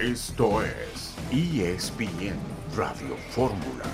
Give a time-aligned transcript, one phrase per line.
[0.00, 2.34] Esto es ESPN
[2.74, 3.84] Radio Fórmula.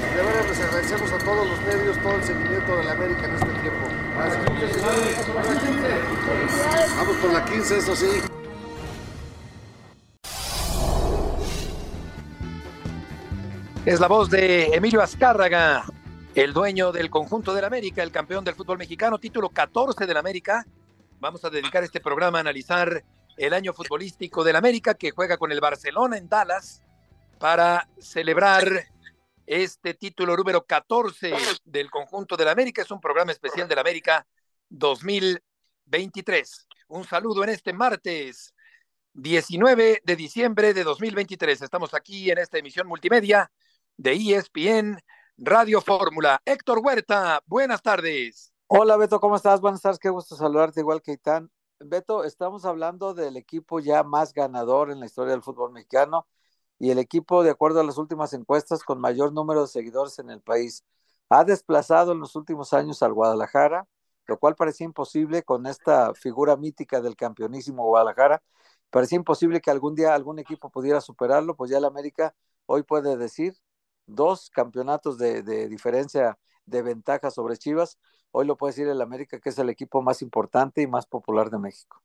[0.00, 3.34] De verdad les agradecemos a todos los medios todo el seguimiento de la América en
[3.34, 3.88] este tiempo.
[6.96, 8.06] Vamos por la 15, eso sí.
[13.84, 15.84] Es la voz de Emilio Azcárraga,
[16.34, 20.64] el dueño del conjunto del América, el campeón del fútbol mexicano, título 14 del América.
[21.20, 23.04] Vamos a dedicar este programa a analizar
[23.38, 26.82] el año futbolístico del América que juega con el Barcelona en Dallas
[27.38, 28.66] para celebrar
[29.46, 31.32] este título número 14
[31.64, 32.82] del conjunto del América.
[32.82, 34.26] Es un programa especial del América
[34.68, 36.66] 2023.
[36.88, 38.54] Un saludo en este martes
[39.14, 41.62] 19 de diciembre de 2023.
[41.62, 43.50] Estamos aquí en esta emisión multimedia
[43.96, 45.00] de ESPN
[45.36, 46.42] Radio Fórmula.
[46.44, 48.52] Héctor Huerta, buenas tardes.
[48.66, 49.60] Hola Beto, ¿cómo estás?
[49.60, 51.50] Buenas tardes, qué gusto saludarte igual que Itán.
[51.80, 56.26] Beto, estamos hablando del equipo ya más ganador en la historia del fútbol mexicano
[56.78, 60.30] y el equipo, de acuerdo a las últimas encuestas, con mayor número de seguidores en
[60.30, 60.84] el país.
[61.28, 63.86] Ha desplazado en los últimos años al Guadalajara,
[64.26, 68.42] lo cual parecía imposible con esta figura mítica del campeonísimo Guadalajara.
[68.90, 72.34] Parecía imposible que algún día algún equipo pudiera superarlo, pues ya el América
[72.66, 73.56] hoy puede decir
[74.06, 76.38] dos campeonatos de, de, diferencia
[76.68, 77.98] de ventaja sobre Chivas.
[78.30, 81.50] Hoy lo puede decir el América, que es el equipo más importante y más popular
[81.50, 82.02] de México.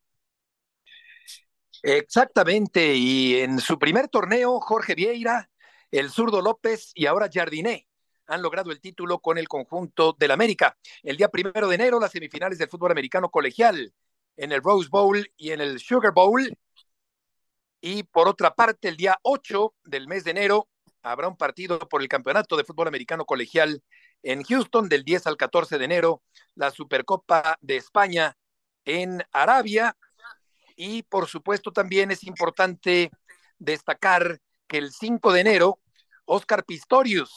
[1.82, 5.50] Exactamente, y en su primer torneo, Jorge Vieira,
[5.92, 7.88] el zurdo López y ahora Jardiné
[8.28, 10.78] han logrado el título con el conjunto del América.
[11.02, 13.94] El día primero de enero, las semifinales del fútbol americano colegial
[14.38, 16.58] en el Rose Bowl y en el Sugar Bowl.
[17.82, 20.70] Y por otra parte, el día 8 del mes de enero,
[21.02, 23.84] habrá un partido por el campeonato de fútbol americano colegial
[24.24, 26.24] en Houston del 10 al 14 de enero,
[26.56, 28.36] la Supercopa de España
[28.86, 29.96] en Arabia.
[30.76, 33.12] Y por supuesto también es importante
[33.60, 35.80] destacar que el 5 de enero,
[36.26, 37.32] Oscar Pistorius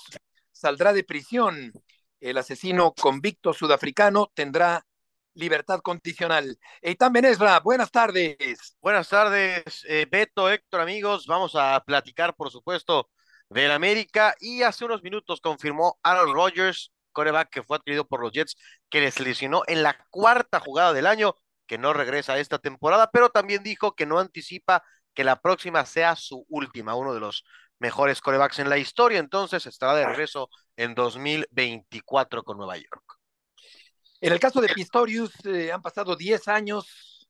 [0.53, 1.73] saldrá de prisión.
[2.21, 4.87] El asesino convicto sudafricano tendrá
[5.35, 6.59] libertad condicional.
[6.81, 8.77] Eitan Benesra, buenas tardes.
[8.81, 11.27] Buenas tardes, eh, Beto, Héctor, amigos.
[11.27, 13.11] Vamos a platicar, por supuesto,
[13.49, 18.33] del América y hace unos minutos confirmó Aaron Rodgers, coreback que fue adquirido por los
[18.33, 18.57] Jets,
[18.91, 21.35] que les lesionó en la cuarta jugada del año,
[21.67, 24.83] que no regresa esta temporada, pero también dijo que no anticipa
[25.15, 27.45] que la próxima sea su última, uno de los
[27.79, 33.03] mejores corebacks en la historia, entonces estará de regreso en 2024 con Nueva York.
[34.21, 37.29] En el caso de Pistorius, eh, han pasado 10 años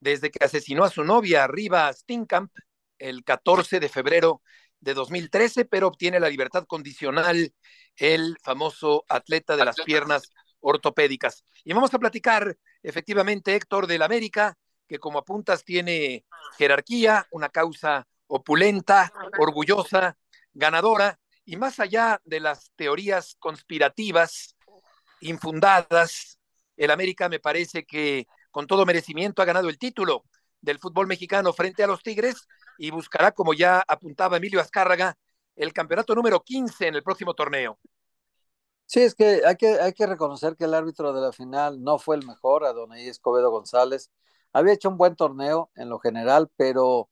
[0.00, 2.50] desde que asesinó a su novia, Riva Stinkamp,
[2.98, 4.42] el 14 de febrero
[4.80, 7.52] de 2013, pero obtiene la libertad condicional
[7.96, 10.30] el famoso atleta de las piernas
[10.60, 11.44] ortopédicas.
[11.64, 14.56] Y vamos a platicar efectivamente, Héctor, del América,
[14.88, 16.24] que como apuntas tiene
[16.58, 20.16] jerarquía, una causa opulenta, orgullosa,
[20.52, 24.56] ganadora, y más allá de las teorías conspirativas
[25.20, 26.38] infundadas,
[26.76, 30.24] el América me parece que con todo merecimiento ha ganado el título
[30.60, 32.46] del fútbol mexicano frente a los Tigres
[32.80, 35.14] y buscará, como ya apuntaba Emilio Azcárraga,
[35.54, 37.78] el campeonato número 15 en el próximo torneo.
[38.86, 41.98] Sí, es que hay que, hay que reconocer que el árbitro de la final no
[41.98, 44.10] fue el mejor, Adonai Escobedo González.
[44.54, 47.10] Había hecho un buen torneo en lo general, pero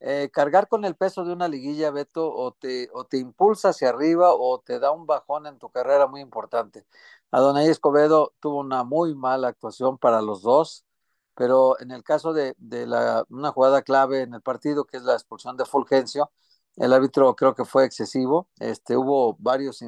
[0.00, 3.90] eh, cargar con el peso de una liguilla, Beto, o te, o te impulsa hacia
[3.90, 6.86] arriba o te da un bajón en tu carrera muy importante.
[7.30, 10.86] Adonai Escobedo tuvo una muy mala actuación para los dos
[11.34, 15.02] pero en el caso de, de la, una jugada clave en el partido, que es
[15.04, 16.30] la expulsión de Fulgencio,
[16.76, 19.84] el árbitro creo que fue excesivo, este, hubo varios,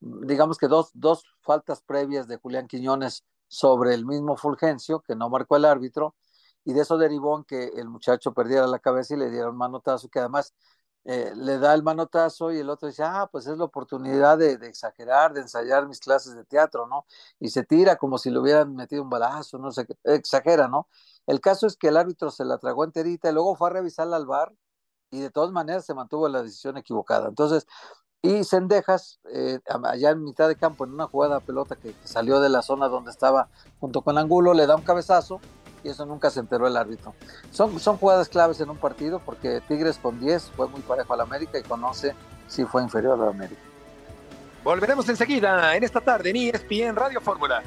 [0.00, 5.28] digamos que dos, dos faltas previas de Julián Quiñones sobre el mismo Fulgencio, que no
[5.28, 6.14] marcó el árbitro,
[6.64, 10.08] y de eso derivó en que el muchacho perdiera la cabeza y le dieron manotazo,
[10.08, 10.54] que además
[11.04, 14.56] eh, le da el manotazo y el otro dice, ah, pues es la oportunidad de,
[14.56, 17.06] de, exagerar, de ensayar mis clases de teatro, ¿no?
[17.40, 20.88] Y se tira como si le hubieran metido un balazo, no sé, exagera, ¿no?
[21.26, 24.16] El caso es que el árbitro se la tragó enterita y luego fue a revisarla
[24.16, 24.52] al bar
[25.10, 27.28] y de todas maneras se mantuvo la decisión equivocada.
[27.28, 27.66] Entonces,
[28.22, 32.40] y Sendejas, eh, allá en mitad de campo, en una jugada pelota que, que salió
[32.40, 33.48] de la zona donde estaba
[33.80, 35.40] junto con Angulo, le da un cabezazo
[35.84, 37.14] y eso nunca se enteró el árbitro.
[37.50, 41.20] Son, son jugadas claves en un partido porque Tigres con 10 fue muy parejo al
[41.20, 42.14] América y con 11
[42.48, 43.60] sí fue inferior al América.
[44.64, 47.62] Volveremos enseguida en esta tarde en ESPN Radio Fórmula.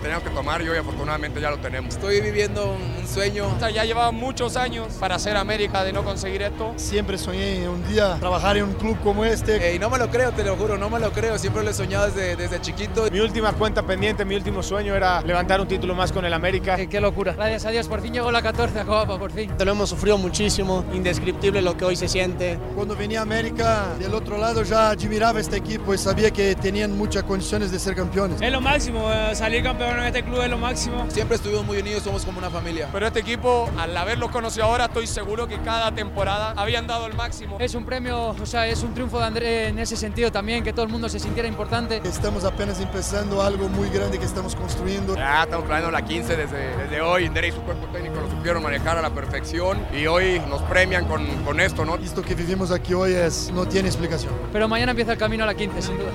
[0.00, 1.94] Teníamos que tomar y hoy afortunadamente ya lo tenemos.
[1.94, 3.48] Estoy viviendo un, sueño.
[3.56, 6.72] O sea, ya llevaba muchos años para hacer América de no conseguir esto.
[6.76, 9.70] Siempre soñé un día trabajar en un club como este.
[9.70, 11.36] Eh, y no me lo creo, te lo juro, no me lo creo.
[11.38, 13.08] Siempre lo he soñado desde, desde chiquito.
[13.10, 16.76] Mi última cuenta pendiente, mi último sueño era levantar un título más con el América.
[16.76, 17.32] Qué, qué locura.
[17.32, 19.50] Gracias a Dios, por fin llegó la 14 Copa, por fin.
[19.56, 22.58] Te lo hemos sufrido muchísimo, indescriptible lo que hoy se siente.
[22.74, 26.96] Cuando venía a América, del otro lado ya admiraba este equipo y sabía que tenían
[26.96, 28.40] muchas condiciones de ser campeones.
[28.40, 31.06] Es lo máximo, eh, salir campeón en este club es lo máximo.
[31.08, 32.88] Siempre estuvimos muy unidos, somos como una familia.
[32.92, 37.14] Pero este equipo, al haberlo conocido ahora, estoy seguro que cada temporada habían dado el
[37.14, 37.56] máximo.
[37.58, 40.72] Es un premio, o sea, es un triunfo de André en ese sentido también, que
[40.72, 42.00] todo el mundo se sintiera importante.
[42.04, 45.16] Estamos apenas empezando algo muy grande que estamos construyendo.
[45.16, 47.26] Ya estamos planeando la 15 desde, desde hoy.
[47.26, 51.06] André y su cuerpo técnico lo supieron manejar a la perfección y hoy nos premian
[51.06, 51.96] con, con esto, ¿no?
[51.96, 54.32] Esto que vivimos aquí hoy es, no tiene explicación.
[54.52, 56.10] Pero mañana empieza el camino a la 15, sin duda.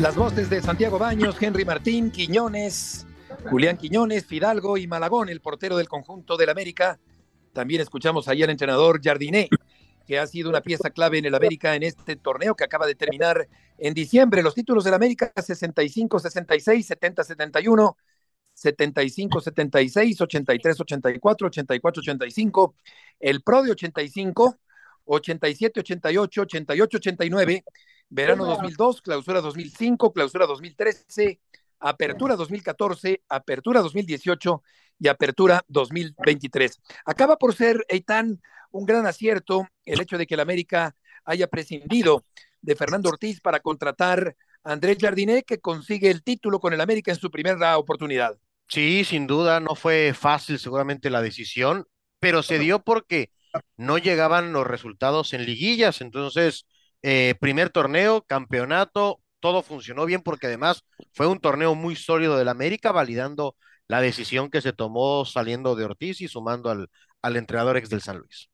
[0.00, 3.06] Las voces de Santiago Baños, Henry Martín, Quiñones,
[3.48, 7.00] Julián Quiñones, Fidalgo y Malagón, el portero del conjunto del América.
[7.54, 9.48] También escuchamos ahí al entrenador Jardiné,
[10.06, 12.94] que ha sido una pieza clave en el América en este torneo que acaba de
[12.94, 13.48] terminar
[13.78, 14.42] en diciembre.
[14.42, 17.96] Los títulos del América 65-66, 70-71,
[18.54, 22.74] 75-76, 83-84, 84-85,
[23.18, 24.58] el Pro de 85,
[25.06, 27.64] 87-88, 88-89,
[28.08, 31.40] verano 2002, clausura 2005, clausura 2013,
[31.80, 34.62] apertura 2014, apertura 2018
[34.98, 36.80] y apertura 2023.
[37.04, 40.94] Acaba por ser, Eitan, un gran acierto el hecho de que el América
[41.24, 42.24] haya prescindido
[42.60, 47.12] de Fernando Ortiz para contratar a Andrés Jardiné, que consigue el título con el América
[47.12, 48.38] en su primera oportunidad.
[48.68, 51.86] Sí, sin duda, no fue fácil seguramente la decisión,
[52.18, 53.30] pero se dio porque
[53.76, 56.00] no llegaban los resultados en liguillas.
[56.00, 56.66] Entonces,
[57.02, 62.48] eh, primer torneo, campeonato, todo funcionó bien porque además fue un torneo muy sólido del
[62.48, 63.56] América, validando
[63.88, 66.90] la decisión que se tomó saliendo de Ortiz y sumando al,
[67.22, 68.50] al entrenador ex del San Luis.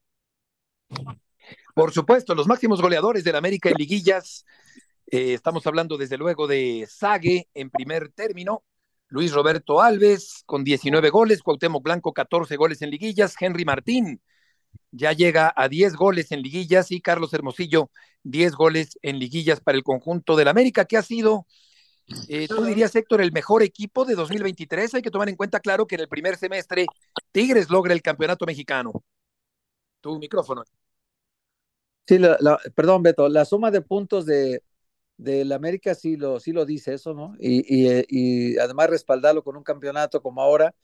[1.74, 4.44] Por supuesto, los máximos goleadores del América en liguillas.
[5.10, 8.64] Eh, estamos hablando desde luego de Sague en primer término,
[9.08, 14.20] Luis Roberto Alves con 19 goles, Cuauhtémoc Blanco 14 goles en liguillas, Henry Martín
[14.90, 17.90] ya llega a 10 goles en liguillas y Carlos Hermosillo
[18.22, 21.46] 10 goles en liguillas para el conjunto del América, que ha sido,
[22.28, 24.94] eh, tú dirías, Héctor, el mejor equipo de 2023.
[24.94, 26.86] Hay que tomar en cuenta, claro, que en el primer semestre
[27.32, 28.92] Tigres logra el campeonato mexicano.
[30.00, 30.64] Tu micrófono.
[32.06, 34.62] Sí, la, la, perdón, Beto, la suma de puntos de
[35.16, 37.34] del América sí lo, sí lo dice eso, ¿no?
[37.38, 40.74] Y, y, y además respaldarlo con un campeonato como ahora.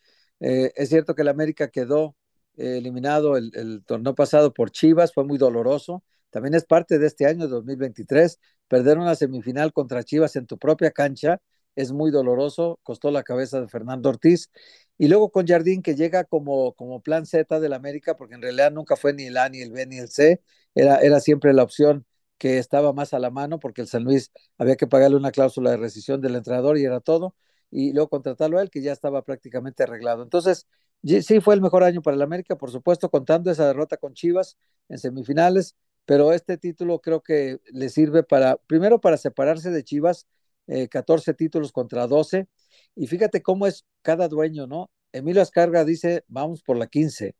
[0.40, 2.16] Eh, es cierto que el América quedó
[2.56, 6.04] eh, eliminado el, el, torneo pasado por Chivas, fue muy doloroso.
[6.30, 8.38] También es parte de este año 2023.
[8.68, 11.40] Perder una semifinal contra Chivas en tu propia cancha
[11.76, 14.50] es muy doloroso, costó la cabeza de Fernando Ortiz.
[14.98, 18.72] Y luego con Jardín, que llega como, como plan Z del América, porque en realidad
[18.72, 20.42] nunca fue ni el A, ni el B, ni el C,
[20.74, 22.04] era, era siempre la opción
[22.36, 25.70] que estaba más a la mano, porque el San Luis había que pagarle una cláusula
[25.70, 27.34] de rescisión del entrenador y era todo,
[27.70, 30.22] y luego contratarlo a él, que ya estaba prácticamente arreglado.
[30.22, 30.66] Entonces,
[31.02, 34.56] sí fue el mejor año para el América, por supuesto, contando esa derrota con Chivas
[34.88, 35.76] en semifinales,
[36.08, 40.26] pero este título creo que le sirve para, primero para separarse de Chivas,
[40.66, 42.48] eh, 14 títulos contra 12,
[42.96, 44.90] y fíjate cómo es cada dueño, ¿no?
[45.12, 47.36] Emilio Ascarga dice, vamos por la 15,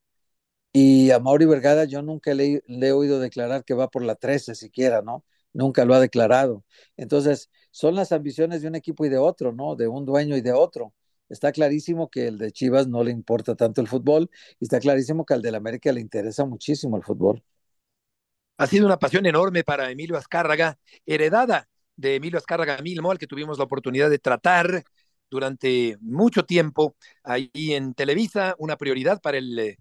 [0.73, 4.17] y a Mauri Vergara yo nunca le, le, he oído declarar que va por la
[4.17, 5.25] 13 siquiera, ¿no?
[5.55, 6.65] Nunca lo ha declarado.
[6.99, 9.77] Entonces, son las ambiciones de un equipo y de otro, ¿no?
[9.77, 10.95] De un dueño y de otro.
[11.31, 15.25] Está clarísimo que el de Chivas no le importa tanto el fútbol y está clarísimo
[15.25, 17.43] que al del América le interesa muchísimo el fútbol.
[18.59, 23.29] Ha sido una pasión enorme para Emilio Azcárraga, heredada de Emilio Azcárraga Milmo, al que
[23.29, 24.83] tuvimos la oportunidad de tratar
[25.31, 29.79] durante mucho tiempo ahí en Televisa, una prioridad para el eh,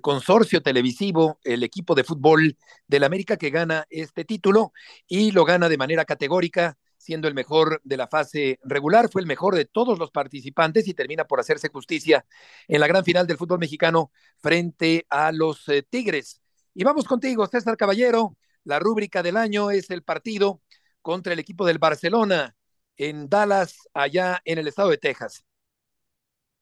[0.00, 2.56] consorcio televisivo, el equipo de fútbol
[2.86, 4.72] del América que gana este título
[5.08, 9.26] y lo gana de manera categórica, siendo el mejor de la fase regular, fue el
[9.26, 12.24] mejor de todos los participantes y termina por hacerse justicia
[12.68, 16.40] en la gran final del fútbol mexicano frente a los eh, Tigres.
[16.74, 18.36] Y vamos contigo, César Caballero.
[18.64, 20.60] La rúbrica del año es el partido
[21.02, 22.54] contra el equipo del Barcelona
[22.96, 25.44] en Dallas, allá en el estado de Texas.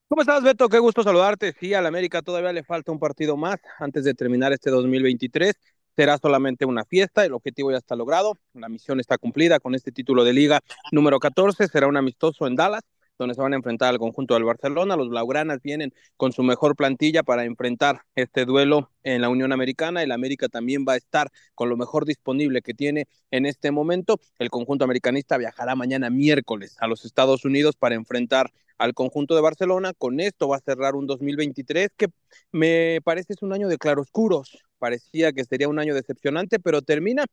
[0.09, 0.69] ¿Cómo estás, Beto?
[0.69, 1.55] Qué gusto saludarte.
[1.61, 5.55] Sí, al América todavía le falta un partido más antes de terminar este 2023.
[5.95, 9.91] Será solamente una fiesta, el objetivo ya está logrado, la misión está cumplida con este
[9.91, 10.61] título de liga
[10.93, 12.83] número 14, será un amistoso en Dallas
[13.19, 14.97] donde se van a enfrentar al conjunto del Barcelona.
[14.97, 20.03] Los Blaugranas vienen con su mejor plantilla para enfrentar este duelo en la Unión Americana.
[20.03, 24.21] El América también va a estar con lo mejor disponible que tiene en este momento.
[24.39, 29.41] El conjunto americanista viajará mañana miércoles a los Estados Unidos para enfrentar al conjunto de
[29.41, 29.93] Barcelona.
[29.95, 32.09] Con esto va a cerrar un 2023 que
[32.53, 34.68] me parece es un año de claroscuros.
[34.79, 37.25] Parecía que sería un año decepcionante, pero termina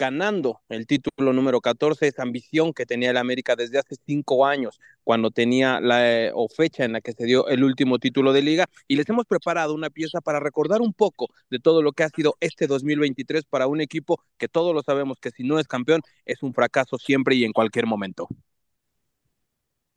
[0.00, 4.80] ganando el título número 14, esa ambición que tenía el América desde hace cinco años,
[5.04, 8.40] cuando tenía la eh, o fecha en la que se dio el último título de
[8.40, 8.66] liga.
[8.88, 12.08] Y les hemos preparado una pieza para recordar un poco de todo lo que ha
[12.08, 16.00] sido este 2023 para un equipo que todos lo sabemos que si no es campeón
[16.24, 18.26] es un fracaso siempre y en cualquier momento.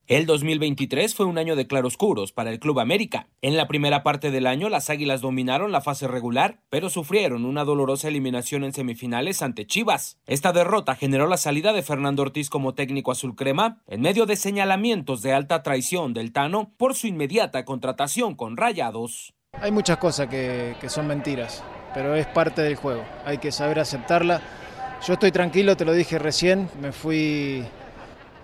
[0.06, 3.30] El 2023 fue un año de claroscuros para el Club América.
[3.42, 7.64] En la primera parte del año, las Águilas dominaron la fase regular, pero sufrieron una
[7.64, 10.18] dolorosa eliminación en semifinales ante Chivas.
[10.28, 14.36] Esta derrota generó la salida de Fernando Ortiz como técnico azul crema, en medio de
[14.36, 19.34] señalamientos de alta traición del Tano por su inmediata contratación con Rayados.
[19.54, 23.06] Hay muchas cosas que, que son mentiras, pero es parte del juego.
[23.24, 24.42] Hay que saber aceptarla.
[25.08, 27.64] Yo estoy tranquilo, te lo dije recién, me fui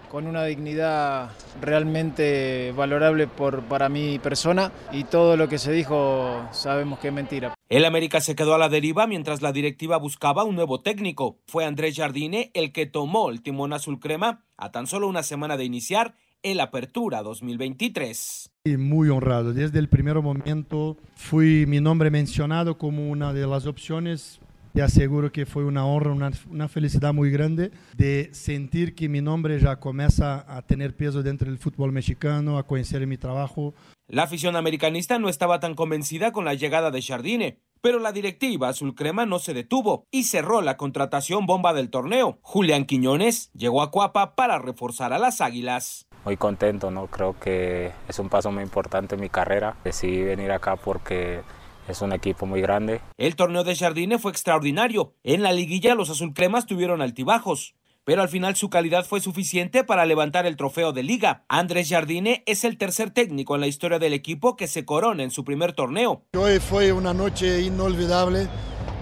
[0.10, 1.30] con una dignidad
[1.62, 7.14] realmente valorable por, para mi persona y todo lo que se dijo sabemos que es
[7.14, 7.54] mentira.
[7.70, 11.38] El América se quedó a la deriva mientras la directiva buscaba un nuevo técnico.
[11.48, 15.56] Fue Andrés Jardine el que tomó el timón azul crema a tan solo una semana
[15.56, 18.52] de iniciar el Apertura 2023.
[18.78, 19.54] Muy honrado.
[19.54, 24.40] Desde el primer momento fui mi nombre mencionado como una de las opciones
[24.74, 29.22] te aseguro que fue una honra, una, una, felicidad muy grande de sentir que mi
[29.22, 33.74] nombre ya comienza a tener peso dentro del fútbol mexicano, a conocer mi trabajo.
[34.08, 38.70] La afición americanista no estaba tan convencida con la llegada de Jardine, pero la directiva
[38.70, 42.40] azul crema no se detuvo y cerró la contratación bomba del torneo.
[42.42, 46.08] Julián Quiñones llegó a Cuapa para reforzar a las Águilas.
[46.26, 47.08] Muy contento, ¿no?
[47.08, 49.78] Creo que es un paso muy importante en mi carrera.
[49.84, 51.42] Decidí venir acá porque
[51.90, 53.02] es un equipo muy grande.
[53.18, 55.16] El torneo de Jardine fue extraordinario.
[55.24, 60.06] En la liguilla los azulcremas tuvieron altibajos, pero al final su calidad fue suficiente para
[60.06, 61.44] levantar el trofeo de liga.
[61.50, 65.32] Andrés Jardine es el tercer técnico en la historia del equipo que se corona en
[65.32, 66.24] su primer torneo.
[66.38, 68.48] Hoy fue una noche inolvidable.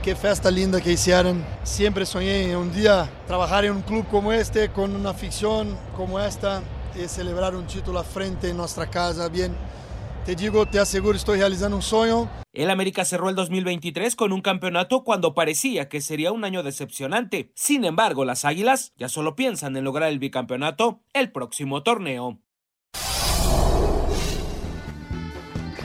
[0.01, 1.43] Qué fiesta linda que hicieron.
[1.63, 6.63] Siempre soñé un día trabajar en un club como este, con una ficción como esta,
[6.95, 9.53] y celebrar un título a frente en nuestra casa, bien
[10.27, 12.29] te digo, te aseguro, estoy realizando un sueño.
[12.51, 17.49] El América cerró el 2023 con un campeonato cuando parecía que sería un año decepcionante.
[17.55, 22.41] Sin embargo, las Águilas ya solo piensan en lograr el bicampeonato el próximo torneo.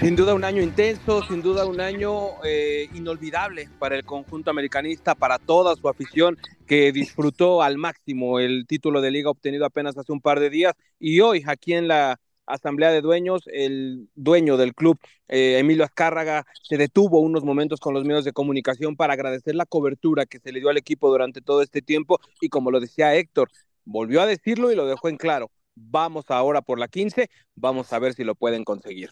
[0.01, 5.15] Sin duda un año intenso, sin duda un año eh, inolvidable para el conjunto americanista,
[5.15, 10.11] para toda su afición que disfrutó al máximo el título de liga obtenido apenas hace
[10.11, 12.19] un par de días y hoy aquí en la
[12.55, 17.95] asamblea de dueños, el dueño del club, eh, Emilio Azcárraga, se detuvo unos momentos con
[17.95, 21.41] los medios de comunicación para agradecer la cobertura que se le dio al equipo durante
[21.41, 23.51] todo este tiempo y como lo decía Héctor,
[23.85, 25.51] volvió a decirlo y lo dejó en claro.
[25.75, 29.11] Vamos ahora por la 15, vamos a ver si lo pueden conseguir.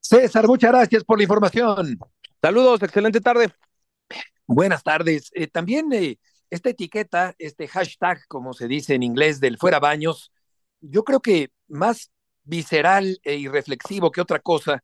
[0.00, 1.98] César, muchas gracias por la información.
[2.40, 3.48] Saludos, excelente tarde.
[4.46, 5.30] Buenas tardes.
[5.34, 6.18] Eh, también eh,
[6.50, 10.32] esta etiqueta, este hashtag, como se dice en inglés, del fuera baños,
[10.80, 12.10] yo creo que más
[12.44, 14.82] visceral e irreflexivo que otra cosa,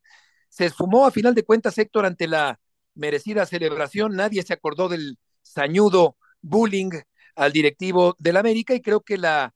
[0.48, 2.60] se esfumó a final de cuentas Héctor ante la
[2.94, 6.90] merecida celebración, nadie se acordó del sañudo bullying
[7.34, 9.54] al directivo del América y creo que la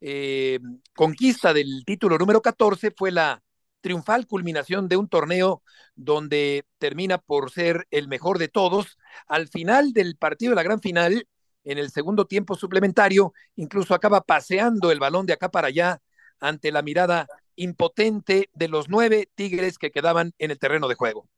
[0.00, 0.58] eh,
[0.94, 3.42] conquista del título número 14 fue la
[3.80, 5.62] triunfal culminación de un torneo
[5.94, 8.98] donde termina por ser el mejor de todos.
[9.26, 11.26] Al final del partido de la gran final,
[11.64, 16.00] en el segundo tiempo suplementario, incluso acaba paseando el balón de acá para allá
[16.40, 21.28] ante la mirada impotente de los nueve Tigres que quedaban en el terreno de juego.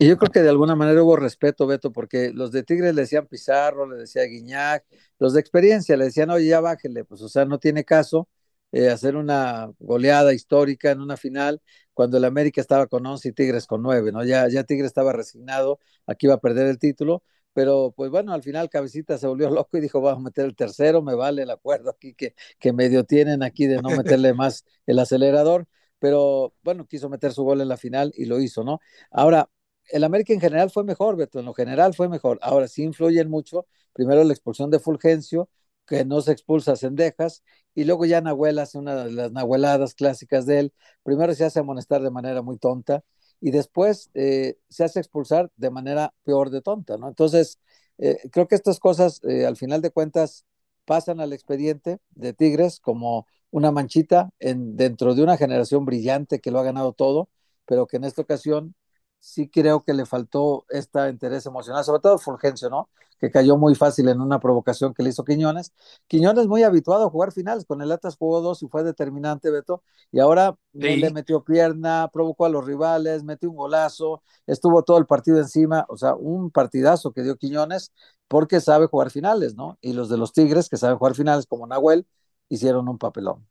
[0.00, 3.02] Y yo creo que de alguna manera hubo respeto, Beto, porque los de Tigres le
[3.02, 4.84] decían Pizarro, le decía Guiñac,
[5.18, 8.28] los de experiencia le decían, oye, ya bájele, pues o sea, no tiene caso
[8.70, 11.60] eh, hacer una goleada histórica en una final
[11.94, 14.24] cuando el América estaba con 11 y Tigres con 9, ¿no?
[14.24, 18.42] Ya, ya Tigres estaba resignado, aquí iba a perder el título, pero pues bueno, al
[18.42, 21.50] final Cabecita se volvió loco y dijo, vamos a meter el tercero, me vale el
[21.50, 25.66] acuerdo aquí que, que medio tienen aquí de no meterle más el acelerador,
[25.98, 28.80] pero bueno, quiso meter su gol en la final y lo hizo, ¿no?
[29.10, 29.50] Ahora,
[29.90, 32.38] el América en general fue mejor, Beto, en lo general fue mejor.
[32.42, 35.48] Ahora sí influyen mucho, primero la expulsión de Fulgencio,
[35.86, 37.42] que no se expulsa a Cendejas,
[37.74, 40.72] y luego ya Nahuel hace una de las nahueladas clásicas de él.
[41.02, 43.02] Primero se hace amonestar de manera muy tonta,
[43.40, 47.08] y después eh, se hace expulsar de manera peor de tonta, ¿no?
[47.08, 47.58] Entonces,
[47.98, 50.44] eh, creo que estas cosas, eh, al final de cuentas,
[50.84, 56.50] pasan al expediente de Tigres como una manchita en, dentro de una generación brillante que
[56.50, 57.28] lo ha ganado todo,
[57.66, 58.74] pero que en esta ocasión
[59.20, 62.88] sí creo que le faltó esta interés emocional, sobre todo Fulgencio, ¿no?
[63.20, 65.72] Que cayó muy fácil en una provocación que le hizo Quiñones.
[66.06, 69.82] Quiñones muy habituado a jugar finales, con el Atlas jugó dos y fue determinante, Beto,
[70.12, 70.96] y ahora sí.
[70.96, 75.84] le metió pierna, provocó a los rivales, metió un golazo, estuvo todo el partido encima,
[75.88, 77.92] o sea, un partidazo que dio Quiñones
[78.28, 79.78] porque sabe jugar finales, ¿no?
[79.80, 82.06] Y los de los Tigres que saben jugar finales como Nahuel
[82.48, 83.46] hicieron un papelón.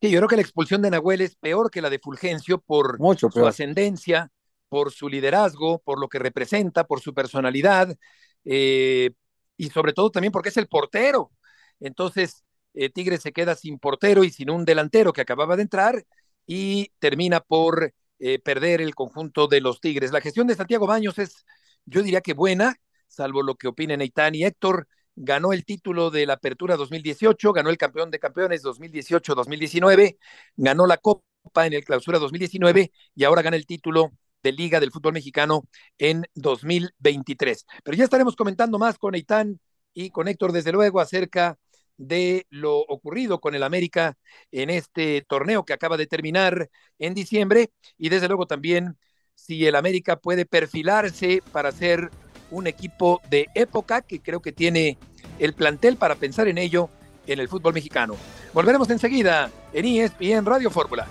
[0.00, 3.00] Sí, yo creo que la expulsión de Nahuel es peor que la de Fulgencio por
[3.00, 4.30] Mucho su ascendencia,
[4.68, 7.96] por su liderazgo, por lo que representa, por su personalidad
[8.44, 9.10] eh,
[9.56, 11.32] y sobre todo también porque es el portero.
[11.80, 12.44] Entonces,
[12.74, 16.04] eh, Tigres se queda sin portero y sin un delantero que acababa de entrar
[16.46, 20.12] y termina por eh, perder el conjunto de los Tigres.
[20.12, 21.44] La gestión de Santiago Baños es,
[21.84, 22.76] yo diría que buena,
[23.08, 24.88] salvo lo que opinen Eitan y Héctor.
[25.18, 30.18] Ganó el título de la Apertura 2018, ganó el campeón de campeones 2018-2019,
[30.56, 34.12] ganó la Copa en el Clausura 2019 y ahora gana el título
[34.46, 35.64] de Liga del Fútbol Mexicano
[35.98, 37.66] en 2023.
[37.82, 39.58] Pero ya estaremos comentando más con Eitan
[39.92, 41.58] y con Héctor, desde luego, acerca
[41.96, 44.16] de lo ocurrido con el América
[44.52, 48.96] en este torneo que acaba de terminar en diciembre y desde luego también
[49.34, 52.10] si el América puede perfilarse para ser
[52.50, 54.96] un equipo de época que creo que tiene
[55.40, 56.88] el plantel para pensar en ello
[57.26, 58.14] en el fútbol mexicano.
[58.52, 61.08] Volveremos enseguida en ESPN Radio Fórmula.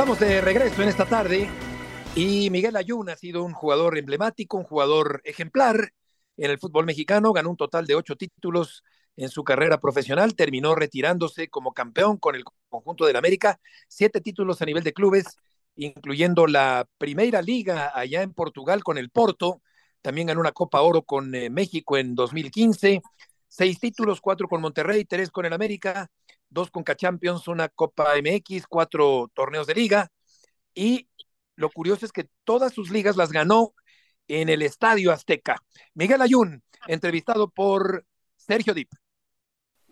[0.00, 1.46] Estamos de regreso en esta tarde
[2.16, 5.92] y Miguel Ayun ha sido un jugador emblemático, un jugador ejemplar
[6.38, 8.82] en el fútbol mexicano, ganó un total de ocho títulos
[9.18, 14.62] en su carrera profesional, terminó retirándose como campeón con el conjunto del América, siete títulos
[14.62, 15.36] a nivel de clubes,
[15.76, 19.60] incluyendo la primera liga allá en Portugal con el Porto,
[20.00, 23.02] también ganó una Copa Oro con eh, México en 2015,
[23.48, 26.10] seis títulos, cuatro con Monterrey, tres con el América,
[26.50, 30.10] dos con Champions, una Copa MX, cuatro torneos de liga
[30.74, 31.08] y
[31.56, 33.74] lo curioso es que todas sus ligas las ganó
[34.28, 35.56] en el Estadio Azteca.
[35.94, 38.90] Miguel Ayun, entrevistado por Sergio Dip.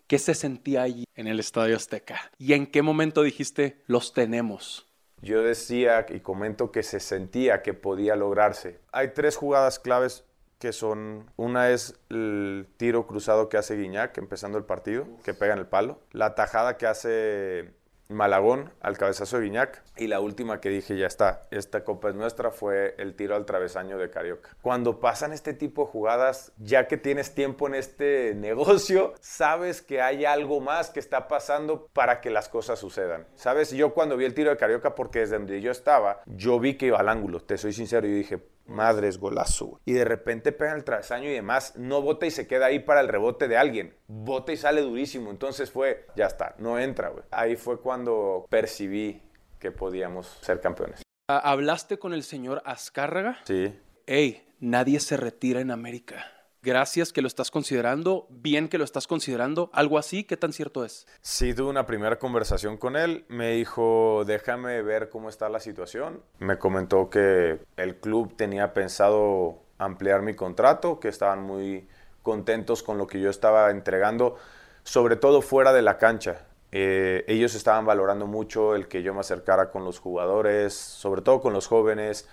[0.07, 2.31] ¿Qué se sentía allí en el Estadio Azteca?
[2.39, 4.87] ¿Y en qué momento dijiste, los tenemos?
[5.21, 8.79] Yo decía y comento que se sentía que podía lograrse.
[8.91, 10.23] Hay tres jugadas claves
[10.59, 15.53] que son, una es el tiro cruzado que hace Guiñac empezando el partido, que pega
[15.53, 17.73] en el palo, la tajada que hace
[18.09, 19.83] Malagón al cabezazo de Guiñac.
[19.95, 23.45] Y la última que dije, ya está, esta copa es nuestra, fue el tiro al
[23.45, 24.49] travesaño de Carioca.
[24.63, 30.01] Cuando pasan este tipo de jugadas, ya que tienes tiempo en este negocio, sabes que
[30.01, 33.27] hay algo más que está pasando para que las cosas sucedan.
[33.35, 36.77] Sabes, yo cuando vi el tiro de Carioca, porque desde donde yo estaba, yo vi
[36.77, 39.81] que iba al ángulo, te soy sincero, y dije, madres golazo.
[39.85, 43.01] Y de repente pega el travesaño y demás, no bota y se queda ahí para
[43.01, 43.95] el rebote de alguien.
[44.07, 45.31] Bota y sale durísimo.
[45.31, 47.23] Entonces fue, ya está, no entra, güey.
[47.31, 49.21] Ahí fue cuando percibí
[49.59, 51.01] que podíamos ser campeones.
[51.27, 53.39] ¿Hablaste con el señor Azcárraga?
[53.43, 53.77] Sí.
[54.07, 56.25] Ey, nadie se retira en América.
[56.61, 60.83] Gracias que lo estás considerando, bien que lo estás considerando, algo así, ¿qué tan cierto
[60.83, 61.07] es?
[61.21, 66.21] Sí, tuve una primera conversación con él, me dijo, déjame ver cómo está la situación.
[66.39, 71.87] Me comentó que el club tenía pensado ampliar mi contrato, que estaban muy
[72.23, 74.35] contentos con lo que yo estaba entregando,
[74.83, 76.45] sobre todo fuera de la cancha.
[76.73, 81.39] Eh, ellos estaban valorando mucho el que yo me acercara con los jugadores, sobre todo
[81.39, 82.27] con los jóvenes,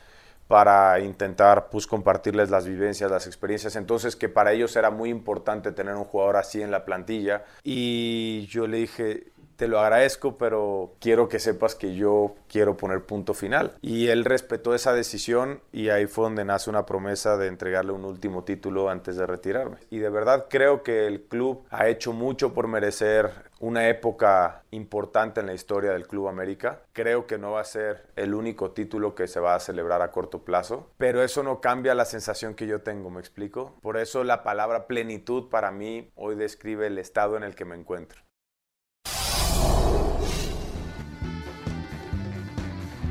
[0.49, 3.77] para intentar pues, compartirles las vivencias, las experiencias.
[3.77, 7.45] Entonces que para ellos era muy importante tener un jugador así en la plantilla.
[7.63, 9.25] Y yo le dije,
[9.57, 13.73] te lo agradezco, pero quiero que sepas que yo quiero poner punto final.
[13.81, 18.05] Y él respetó esa decisión y ahí fue donde nace una promesa de entregarle un
[18.05, 19.79] último título antes de retirarme.
[19.91, 25.41] Y de verdad creo que el club ha hecho mucho por merecer una época importante
[25.41, 26.83] en la historia del Club América.
[26.93, 30.11] Creo que no va a ser el único título que se va a celebrar a
[30.11, 33.79] corto plazo, pero eso no cambia la sensación que yo tengo, ¿me explico?
[33.83, 37.77] Por eso la palabra plenitud para mí hoy describe el estado en el que me
[37.77, 38.21] encuentro.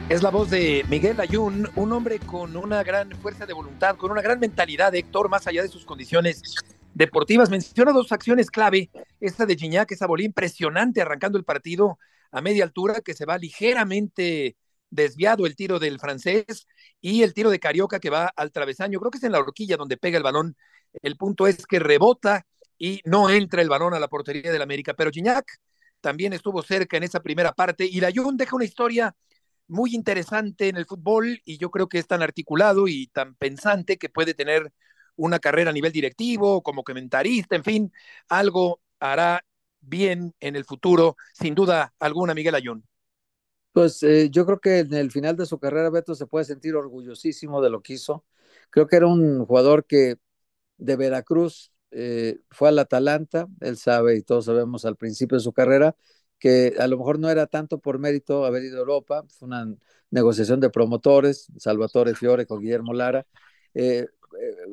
[0.08, 4.12] Es la voz de Miguel Ayun, un hombre con una gran fuerza de voluntad, con
[4.12, 6.44] una gran mentalidad, Héctor, más allá de sus condiciones
[6.96, 7.52] deportivas.
[7.52, 12.00] Menciona dos acciones clave, esta de Gignac, esa bola impresionante arrancando el partido
[12.32, 14.58] a media altura, que se va ligeramente
[14.90, 16.68] desviado el tiro del francés,
[17.02, 19.78] y el tiro de Carioca que va al travesaño, creo que es en la horquilla
[19.78, 20.56] donde pega el balón.
[21.04, 24.94] El punto es que rebota y no entra el balón a la portería del América.
[24.94, 25.46] Pero Gignac
[26.02, 29.16] también estuvo cerca en esa primera parte y la Jun deja una historia
[29.68, 33.98] muy interesante en el fútbol y yo creo que es tan articulado y tan pensante
[33.98, 34.72] que puede tener
[35.16, 37.94] una carrera a nivel directivo, como comentarista, en fin,
[38.30, 39.46] algo hará
[39.82, 42.84] bien en el futuro, sin duda alguna, Miguel Ayun.
[43.72, 46.76] Pues eh, yo creo que en el final de su carrera, Beto se puede sentir
[46.76, 48.24] orgullosísimo de lo que hizo.
[48.70, 50.16] Creo que era un jugador que
[50.78, 55.54] de Veracruz eh, fue al Atalanta, él sabe y todos sabemos al principio de su
[55.54, 55.96] carrera
[56.40, 59.74] que a lo mejor no era tanto por mérito haber ido a Europa, fue una
[60.12, 63.26] negociación de promotores, Salvatore Fiore con Guillermo Lara,
[63.74, 64.08] eh,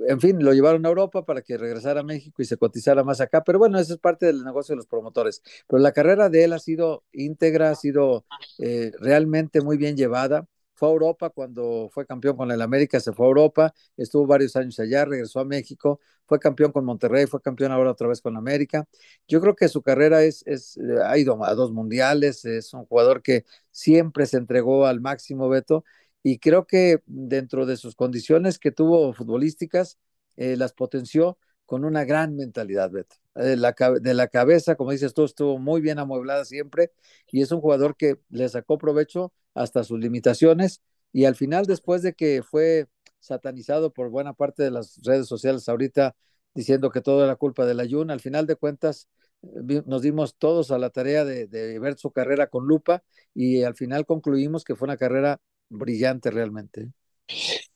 [0.09, 3.21] en fin, lo llevaron a Europa para que regresara a México y se cotizara más
[3.21, 5.43] acá, pero bueno, eso es parte del negocio de los promotores.
[5.69, 8.25] Pero la carrera de él ha sido íntegra, ha sido
[8.59, 10.47] eh, realmente muy bien llevada.
[10.75, 14.57] Fue a Europa cuando fue campeón con el América, se fue a Europa, estuvo varios
[14.57, 18.37] años allá, regresó a México, fue campeón con Monterrey, fue campeón ahora otra vez con
[18.37, 18.87] América.
[19.29, 23.23] Yo creo que su carrera es, es ha ido a dos mundiales, es un jugador
[23.23, 25.85] que siempre se entregó al máximo, Beto,
[26.23, 29.99] y creo que dentro de sus condiciones que tuvo futbolísticas,
[30.37, 33.17] eh, las potenció con una gran mentalidad, Beto.
[33.35, 36.93] De la, de la cabeza, como dices tú, estuvo muy bien amueblada siempre
[37.31, 40.83] y es un jugador que le sacó provecho hasta sus limitaciones
[41.13, 42.89] y al final, después de que fue
[43.21, 46.15] satanizado por buena parte de las redes sociales ahorita
[46.55, 49.09] diciendo que todo era culpa del ayuno, al final de cuentas
[49.43, 53.03] eh, nos dimos todos a la tarea de, de ver su carrera con lupa
[53.35, 55.41] y al final concluimos que fue una carrera
[55.73, 56.93] brillante realmente.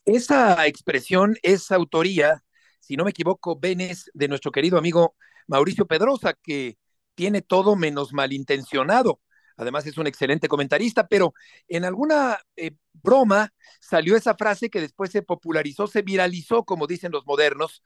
[0.04, 2.42] Esa expresión es autoría,
[2.80, 6.78] si no me equivoco, Benes, de nuestro querido amigo Mauricio Pedrosa, que
[7.14, 9.20] tiene todo menos malintencionado.
[9.56, 11.32] Además es un excelente comentarista, pero
[11.66, 17.11] en alguna eh, broma salió esa frase que después se popularizó, se viralizó, como dicen
[17.11, 17.82] los modernos,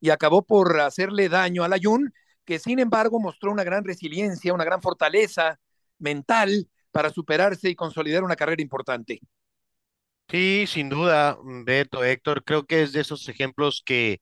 [0.00, 2.12] y acabó por hacerle daño al Ayun,
[2.44, 5.58] que sin embargo mostró una gran resiliencia, una gran fortaleza
[5.98, 9.20] mental para superarse y consolidar una carrera importante.
[10.28, 14.20] Sí, sin duda, Beto, Héctor, creo que es de esos ejemplos que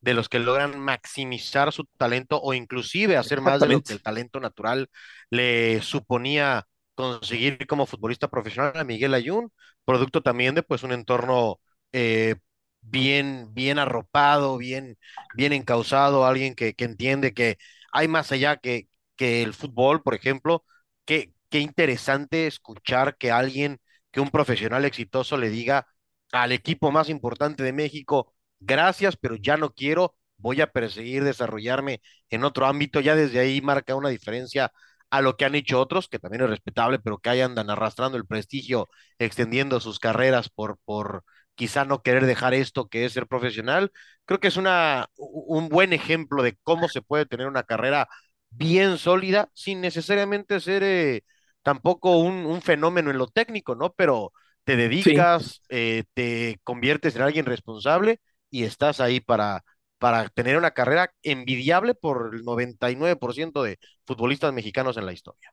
[0.00, 4.02] de los que logran maximizar su talento o inclusive hacer más de lo que el
[4.02, 4.90] talento natural
[5.30, 9.50] le suponía conseguir como futbolista profesional a Miguel Ayun,
[9.86, 11.60] producto también de pues un entorno
[11.92, 12.36] eh,
[12.82, 14.98] bien, bien arropado, bien,
[15.32, 17.56] bien encausado, alguien que, que entiende que
[17.92, 20.64] hay más allá que, que el fútbol, por ejemplo.
[21.06, 23.80] Qué, qué interesante escuchar que alguien
[24.14, 25.88] que un profesional exitoso le diga
[26.32, 32.00] al equipo más importante de México, gracias, pero ya no quiero, voy a perseguir desarrollarme
[32.30, 34.72] en otro ámbito, ya desde ahí marca una diferencia
[35.10, 38.18] a lo que han hecho otros, que también es respetable, pero que ahí andan arrastrando
[38.18, 41.24] el prestigio, extendiendo sus carreras por, por
[41.54, 43.92] quizá no querer dejar esto que es ser profesional.
[44.24, 48.08] Creo que es una, un buen ejemplo de cómo se puede tener una carrera
[48.50, 51.24] bien sólida sin necesariamente ser eh,
[51.64, 53.92] tampoco un, un, fenómeno en lo técnico, ¿no?
[53.94, 54.32] Pero
[54.64, 55.60] te dedicas, sí.
[55.70, 59.64] eh, te conviertes en alguien responsable y estás ahí para,
[59.98, 65.52] para tener una carrera envidiable por el 99% de futbolistas mexicanos en la historia.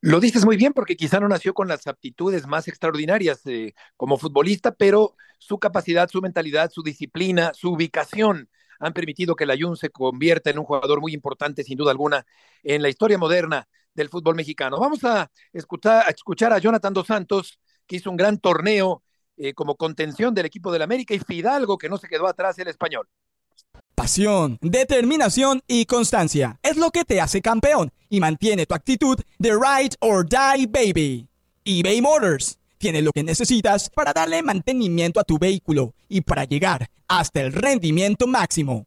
[0.00, 4.18] Lo dices muy bien porque quizá no nació con las aptitudes más extraordinarias eh, como
[4.18, 9.78] futbolista, pero su capacidad, su mentalidad, su disciplina, su ubicación han permitido que la Jun
[9.78, 12.26] se convierta en un jugador muy importante, sin duda alguna,
[12.62, 14.78] en la historia moderna del fútbol mexicano.
[14.78, 19.02] Vamos a escuchar, a, Jonathan Dos Santos, que hizo un gran torneo
[19.36, 22.68] eh, como contención del equipo del América, y Fidalgo, que no se quedó atrás el
[22.68, 23.08] español.
[23.94, 29.52] Pasión, determinación y constancia es lo que te hace campeón y mantiene tu actitud de
[29.52, 31.28] ride or die baby.
[31.64, 36.90] eBay Motors tiene lo que necesitas para darle mantenimiento a tu vehículo y para llegar
[37.08, 38.86] hasta el rendimiento máximo.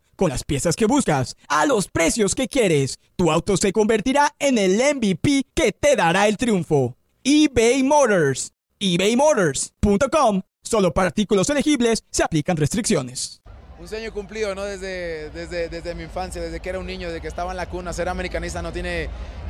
[0.21, 4.59] Con las piezas que buscas, a los precios que quieres, tu auto se convertirá en
[4.59, 6.95] el MVP que te dará el triunfo.
[7.23, 8.51] eBay Motors.
[8.79, 10.43] ebaymotors.com.
[10.61, 13.41] Solo para artículos elegibles se aplican restricciones.
[13.79, 14.63] Un sueño cumplido, ¿no?
[14.63, 17.67] Desde, desde, desde mi infancia, desde que era un niño, desde que estaba en la
[17.67, 19.09] cuna, ser americanista no tiene,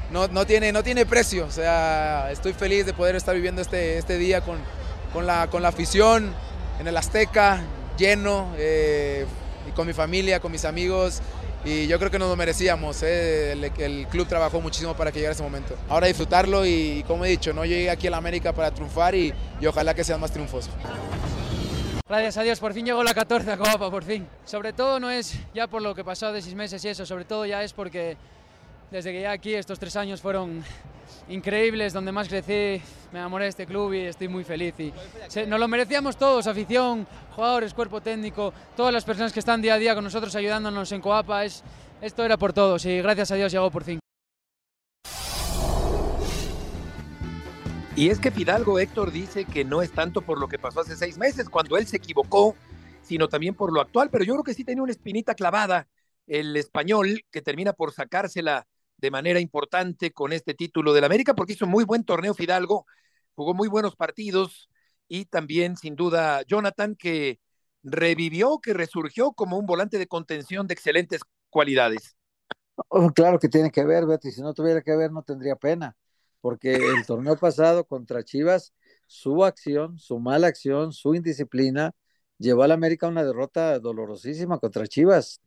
[0.10, 1.48] no, no tiene, no tiene precio.
[1.48, 4.58] O sea, estoy feliz de poder estar viviendo este, este día con,
[5.12, 6.34] con, la, con la afición
[6.80, 7.62] en el Azteca,
[7.98, 9.26] lleno, eh,
[9.68, 11.22] y con mi familia, con mis amigos.
[11.64, 13.04] y yo creo que nos lo merecíamos.
[13.04, 13.52] ¿eh?
[13.54, 15.76] El, el, club trabajó muchísimo para que llegara ese momento.
[15.90, 19.34] Ahora disfrutarlo y, como he dicho, no llegué aquí a la América para triunfar y,
[19.60, 20.70] y ojalá que sean más triunfos.
[22.12, 24.28] Gracias a Dios, por fin llegó la 14 Copa, por fin.
[24.44, 27.24] Sobre todo no es ya por lo que pasó de seis meses y eso, sobre
[27.24, 28.18] todo ya es porque
[28.92, 30.62] desde que llegué aquí estos tres años fueron
[31.30, 34.74] increíbles, donde más crecí, me enamoré de este club y estoy muy feliz.
[34.80, 34.94] Y
[35.48, 39.78] nos lo merecíamos todos, afición, jugadores, cuerpo técnico, todas las personas que están día a
[39.78, 41.64] día con nosotros ayudándonos en Coapa, es,
[42.02, 44.00] esto era por todos y gracias a Dios llegó por fin.
[47.96, 50.96] Y es que Fidalgo Héctor dice que no es tanto por lo que pasó hace
[50.96, 52.56] seis meses, cuando él se equivocó,
[53.02, 55.88] sino también por lo actual, pero yo creo que sí tenía una espinita clavada
[56.28, 58.66] el español que termina por sacársela
[59.02, 62.86] de manera importante con este título del América, porque hizo muy buen torneo Fidalgo,
[63.36, 64.70] jugó muy buenos partidos
[65.08, 67.40] y también sin duda Jonathan que
[67.84, 72.16] revivió, que resurgió como un volante de contención de excelentes cualidades.
[72.88, 75.96] Oh, claro que tiene que ver, Betty, si no tuviera que ver no tendría pena
[76.42, 78.74] porque el torneo pasado contra Chivas,
[79.08, 81.94] su acción, su mala acción, su indisciplina,
[82.38, 85.40] llevó al América a una derrota dolorosísima contra Chivas.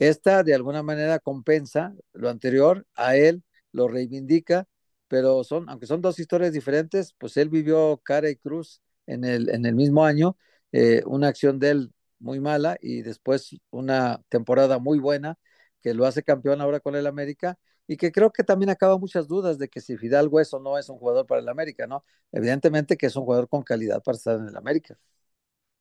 [0.00, 4.66] Esta de alguna manera compensa lo anterior, a él lo reivindica,
[5.08, 9.50] pero son, aunque son dos historias diferentes, pues él vivió cara y cruz en el,
[9.50, 10.36] en el mismo año,
[10.72, 15.38] eh, una acción de él muy mala y después una temporada muy buena
[15.82, 19.28] que lo hace campeón ahora con el América y que creo que también acaba muchas
[19.28, 22.04] dudas de que si Fidalgo es o no es un jugador para el América, ¿no?
[22.32, 24.98] Evidentemente que es un jugador con calidad para estar en el América.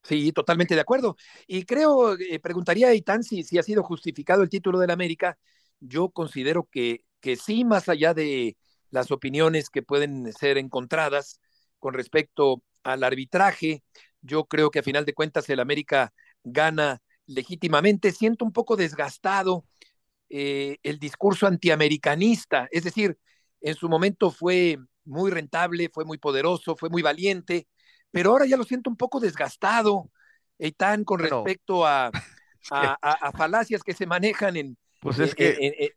[0.10, 1.18] Sí, totalmente de acuerdo.
[1.46, 5.38] Y creo, eh, preguntaría a Itán si, ha sido justificado el título del América.
[5.80, 8.58] Yo considero que, que sí, más allá de
[8.90, 11.40] las opiniones que pueden ser encontradas
[11.78, 13.84] con respecto al arbitraje,
[14.22, 16.12] yo creo que a final de cuentas el América
[16.44, 18.12] gana legítimamente.
[18.12, 19.64] Siento un poco desgastado
[20.30, 23.20] eh, el discurso antiamericanista, es decir,
[23.62, 27.68] en su momento fue muy rentable, fue muy poderoso, fue muy valiente,
[28.12, 30.10] pero ahora ya lo siento un poco desgastado,
[30.58, 32.12] Eitan, con respecto a,
[32.72, 34.78] a, falacias que se manejan en...
[35.02, 35.94] Pues es que...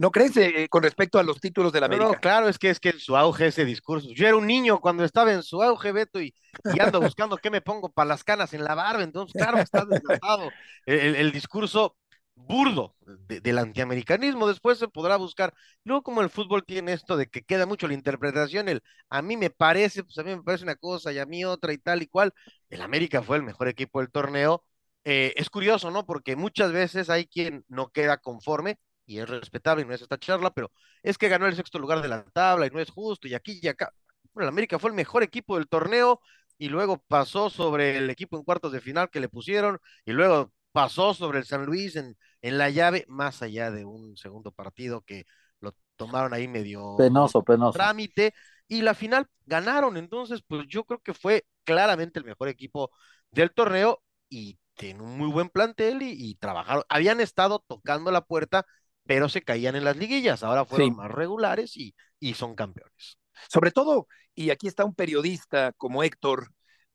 [0.00, 2.06] ¿No crees eh, con respecto a los títulos de la América?
[2.06, 4.08] No, claro, es que es que en su auge ese discurso.
[4.14, 6.32] Yo era un niño cuando estaba en su auge, Beto, y,
[6.80, 10.50] ando buscando qué me pongo para las canas en la barba, entonces, claro, está desgastado.
[10.86, 11.96] el, discurso
[12.34, 12.96] burdo
[13.28, 15.54] del antiamericanismo, después se podrá buscar.
[15.84, 19.36] Luego, como el fútbol tiene esto de que queda mucho la interpretación, el a mí
[19.36, 22.02] me parece, pues a mí me parece una cosa y a mí otra y tal
[22.02, 22.32] y cual.
[22.70, 24.64] El América fue el mejor equipo del torneo.
[25.04, 26.04] Eh, es curioso, ¿no?
[26.06, 30.18] Porque muchas veces hay quien no queda conforme y es respetable y no es esta
[30.18, 30.70] charla, pero
[31.02, 33.58] es que ganó el sexto lugar de la tabla y no es justo y aquí
[33.62, 33.92] y acá.
[34.32, 36.20] Bueno, el América fue el mejor equipo del torneo
[36.58, 40.52] y luego pasó sobre el equipo en cuartos de final que le pusieron y luego
[40.72, 45.02] pasó sobre el San Luis en, en la llave, más allá de un segundo partido
[45.02, 45.24] que
[45.60, 47.76] lo tomaron ahí medio penoso, penoso.
[47.76, 48.34] trámite,
[48.68, 49.96] y la final ganaron.
[49.96, 52.90] Entonces, pues yo creo que fue claramente el mejor equipo
[53.30, 56.84] del torneo y tiene un muy buen plantel y, trabajaron.
[56.88, 58.64] Habían estado tocando la puerta,
[59.04, 60.42] pero se caían en las liguillas.
[60.42, 63.18] Ahora fueron más regulares y, y son campeones.
[63.48, 66.50] Sobre todo, y aquí está un periodista como Héctor,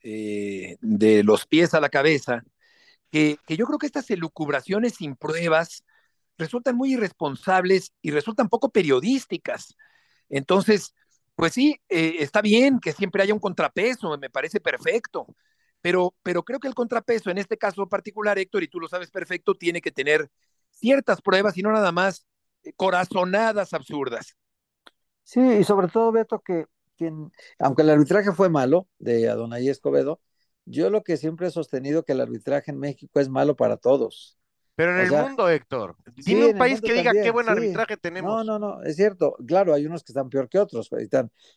[0.07, 2.43] eh, de los pies a la cabeza,
[3.11, 5.83] que, yo creo que estas elucubraciones sin pruebas
[6.37, 9.75] resultan muy irresponsables y resultan poco periodísticas.
[10.29, 10.93] Entonces,
[11.35, 15.27] pues sí, eh, está bien que siempre haya un contrapeso, me parece perfecto,
[15.81, 19.11] pero, pero creo que el contrapeso en este caso particular, Héctor, y tú lo sabes
[19.11, 20.29] perfecto, tiene que tener
[20.71, 22.25] ciertas pruebas y no nada más
[22.63, 24.35] eh, corazonadas absurdas.
[25.23, 26.65] Sí, y sobre todo, Beto, que
[27.59, 30.21] aunque el arbitraje fue malo de Adonai Escobedo,
[30.65, 34.37] yo lo que siempre he sostenido que el arbitraje en México es malo para todos.
[34.75, 38.45] Pero en el mundo, Héctor, dime un país que diga qué buen arbitraje tenemos.
[38.45, 39.37] No, no, no, es cierto.
[39.47, 40.89] Claro, hay unos que están peor que otros,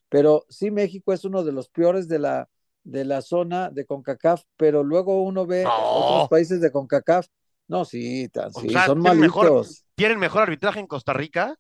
[0.08, 2.48] pero sí México es uno de los peores de la,
[2.84, 7.26] de la zona de CONCACAF, pero luego uno ve otros países de CONCACAF.
[7.66, 9.66] No, sí, sí son ¿tienen mejor,
[9.96, 11.56] ¿Tienen mejor arbitraje en Costa Rica?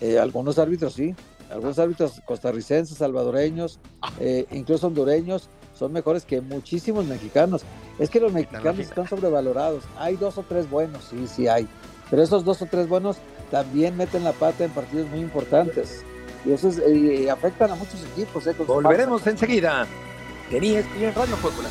[0.00, 1.14] Eh, algunos árbitros sí,
[1.50, 4.12] algunos árbitros costarricenses, salvadoreños, ah.
[4.18, 7.62] eh, incluso hondureños, son mejores que muchísimos mexicanos.
[7.98, 9.84] Es que los mexicanos están sobrevalorados.
[9.96, 11.68] Hay dos o tres buenos, sí, sí hay.
[12.10, 13.18] Pero esos dos o tres buenos
[13.50, 16.04] también meten la pata en partidos muy importantes.
[16.44, 16.70] Y eso
[17.30, 18.46] afectan a muchos equipos.
[18.46, 18.54] ¿eh?
[18.66, 19.86] Volveremos enseguida.
[20.50, 21.68] Tenías en Radio Fórmula.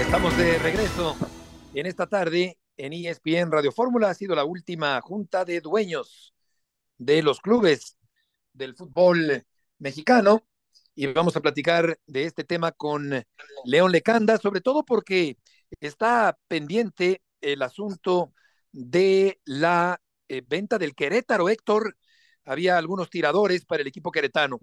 [0.00, 1.16] Estamos de regreso
[1.74, 4.10] en esta tarde en ESPN Radio Fórmula.
[4.10, 6.34] Ha sido la última junta de dueños
[6.98, 7.98] de los clubes
[8.52, 9.44] del fútbol
[9.78, 10.46] mexicano.
[10.96, 13.10] y vamos a platicar de este tema con
[13.64, 15.38] León Lecanda, sobre todo porque
[15.80, 18.32] está pendiente el asunto
[18.70, 21.96] de la eh, venta del Querétaro, Héctor.
[22.44, 24.58] Había algunos tiradores para el equipo queretano.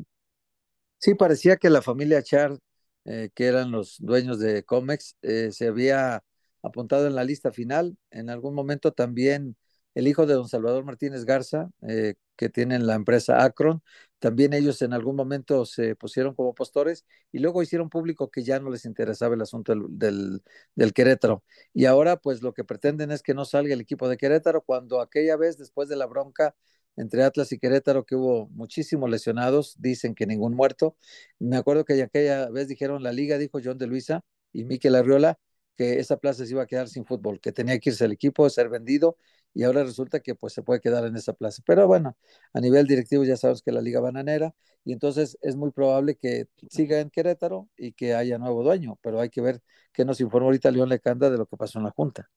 [0.97, 2.57] Sí, parecía que la familia Char,
[3.05, 6.23] eh, que eran los dueños de Comex, eh, se había
[6.63, 7.97] apuntado en la lista final.
[8.11, 9.55] En algún momento también
[9.95, 13.83] el hijo de don Salvador Martínez Garza, eh, que tienen la empresa Acron,
[14.19, 18.59] también ellos en algún momento se pusieron como postores y luego hicieron público que ya
[18.59, 20.41] no les interesaba el asunto del,
[20.75, 21.43] del, Querétaro.
[21.73, 25.01] Y ahora pues lo que pretenden es que no salga el equipo de Querétaro cuando
[25.01, 26.55] aquella vez, después de la bronca
[26.97, 30.97] entre Atlas y Querétaro, que hubo muchísimos lesionados, dicen que ningún muerto.
[31.39, 35.39] Me acuerdo que aquella vez dijeron la liga, dijo John de Luisa y Miquel Arriola,
[35.77, 38.49] que esa plaza se iba a quedar sin fútbol, que tenía que irse el equipo,
[38.49, 39.17] ser vendido
[39.53, 41.61] y ahora resulta que pues se puede quedar en esa plaza.
[41.65, 42.17] Pero bueno,
[42.53, 44.53] a nivel directivo ya sabemos que la liga bananera
[44.83, 49.19] y entonces es muy probable que siga en Querétaro y que haya nuevo dueño, pero
[49.19, 49.61] hay que ver
[49.93, 52.29] qué nos informó ahorita León Lecanda de lo que pasó en la Junta.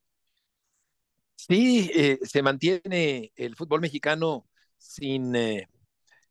[1.37, 5.69] Sí, eh, se mantiene el fútbol mexicano sin, eh,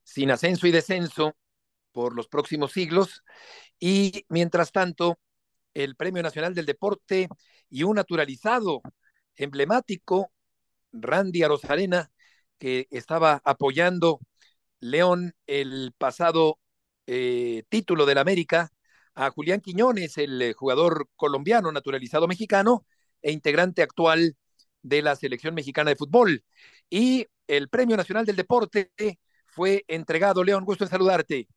[0.04, 1.36] sin ascenso y descenso
[1.92, 3.24] por los próximos siglos
[3.80, 5.20] y mientras tanto
[5.74, 7.28] el Premio Nacional del Deporte
[7.70, 8.82] y un naturalizado
[9.36, 10.32] emblemático
[10.92, 12.12] Randy Arozarena,
[12.60, 14.20] que estaba apoyando
[14.80, 16.60] León el pasado
[17.08, 18.70] eh, título del América,
[19.16, 22.86] a Julián Quiñones, el eh, jugador colombiano naturalizado mexicano
[23.22, 24.36] e integrante actual
[24.82, 26.44] de la selección mexicana de fútbol.
[26.90, 28.92] Y el Premio Nacional del Deporte
[29.48, 30.44] fue entregado.
[30.44, 31.48] León, gusto en saludarte.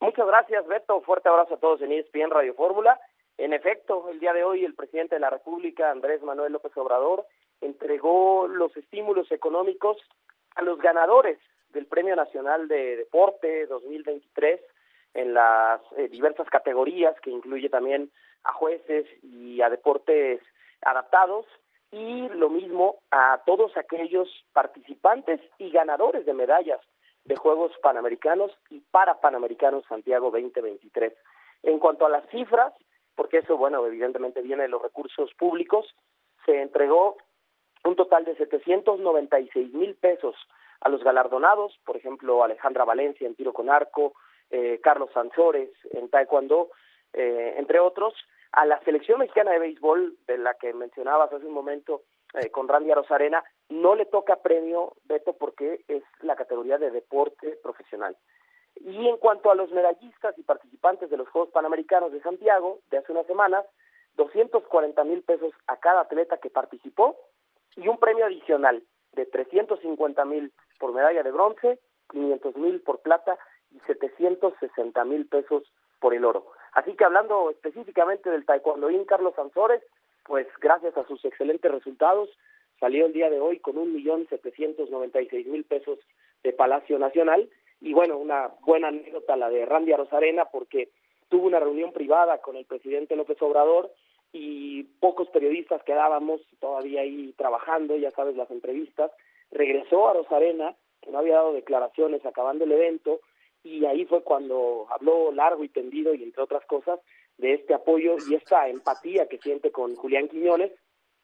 [0.00, 1.00] Muchas gracias, Beto.
[1.02, 2.98] Fuerte abrazo a todos en ESPN Radio Fórmula.
[3.38, 7.26] En efecto, el día de hoy el presidente de la República, Andrés Manuel López Obrador,
[7.60, 9.98] entregó los estímulos económicos
[10.54, 11.38] a los ganadores
[11.70, 14.60] del Premio Nacional de Deporte 2023
[15.14, 18.10] en las eh, diversas categorías que incluye también
[18.44, 20.40] a jueces y a deportes
[20.82, 21.46] adaptados
[21.90, 26.80] y lo mismo a todos aquellos participantes y ganadores de medallas
[27.24, 31.12] de Juegos Panamericanos y para Panamericanos Santiago 2023.
[31.62, 32.72] En cuanto a las cifras,
[33.16, 35.94] porque eso, bueno, evidentemente viene de los recursos públicos,
[36.44, 37.16] se entregó
[37.84, 40.36] un total de 796 mil pesos
[40.80, 44.14] a los galardonados, por ejemplo, Alejandra Valencia en tiro con arco,
[44.50, 46.70] eh, Carlos Sansores en taekwondo,
[47.12, 48.14] eh, entre otros,
[48.52, 52.02] a la selección mexicana de béisbol, de la que mencionabas hace un momento
[52.34, 57.58] eh, con Randy Arozarena, no le toca premio, Beto, porque es la categoría de deporte
[57.62, 58.16] profesional.
[58.80, 62.98] Y en cuanto a los medallistas y participantes de los Juegos Panamericanos de Santiago de
[62.98, 63.64] hace unas semanas,
[64.16, 67.16] 240 mil pesos a cada atleta que participó
[67.76, 71.78] y un premio adicional de 350 mil por medalla de bronce,
[72.10, 73.38] 500 mil por plata
[73.72, 75.64] y 760 mil pesos
[76.00, 76.46] por el oro.
[76.72, 79.82] Así que hablando específicamente del taekwondoín Carlos Sansores,
[80.24, 82.28] pues gracias a sus excelentes resultados,
[82.78, 85.98] salió el día de hoy con un millón setecientos noventa y seis mil pesos
[86.42, 87.48] de Palacio Nacional
[87.80, 90.90] y bueno, una buena anécdota la de Randy Arozarena porque
[91.28, 93.92] tuvo una reunión privada con el presidente López Obrador
[94.32, 99.10] y pocos periodistas quedábamos todavía ahí trabajando, ya sabes, las entrevistas.
[99.50, 103.20] Regresó a Rosarena, que no había dado declaraciones acabando el evento,
[103.62, 107.00] y ahí fue cuando habló largo y tendido, y entre otras cosas,
[107.38, 110.72] de este apoyo y esta empatía que siente con Julián Quiñones,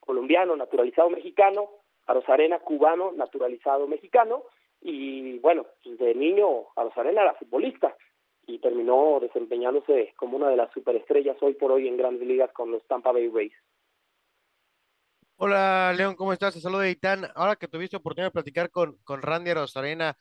[0.00, 1.68] colombiano, naturalizado mexicano,
[2.06, 4.42] a cubano, naturalizado mexicano,
[4.82, 7.96] y bueno, pues de niño a Rosarena era futbolista,
[8.46, 12.70] y terminó desempeñándose como una de las superestrellas hoy por hoy en grandes ligas con
[12.70, 13.52] los Tampa Bay Rays.
[15.36, 16.54] Hola León, ¿cómo estás?
[16.54, 17.26] Te saludo Itán.
[17.34, 20.16] Ahora que tuviste oportunidad de platicar con, con Randy Rosarena,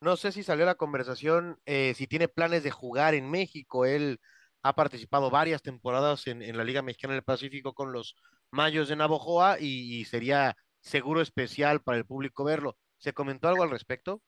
[0.00, 3.86] no sé si salió la conversación, eh, si tiene planes de jugar en México.
[3.86, 4.18] Él
[4.62, 8.16] ha participado varias temporadas en, en la Liga Mexicana del Pacífico con los
[8.50, 12.76] Mayos de Navojoa y, y sería seguro especial para el público verlo.
[13.02, 14.20] ¿Se comentó algo al respecto?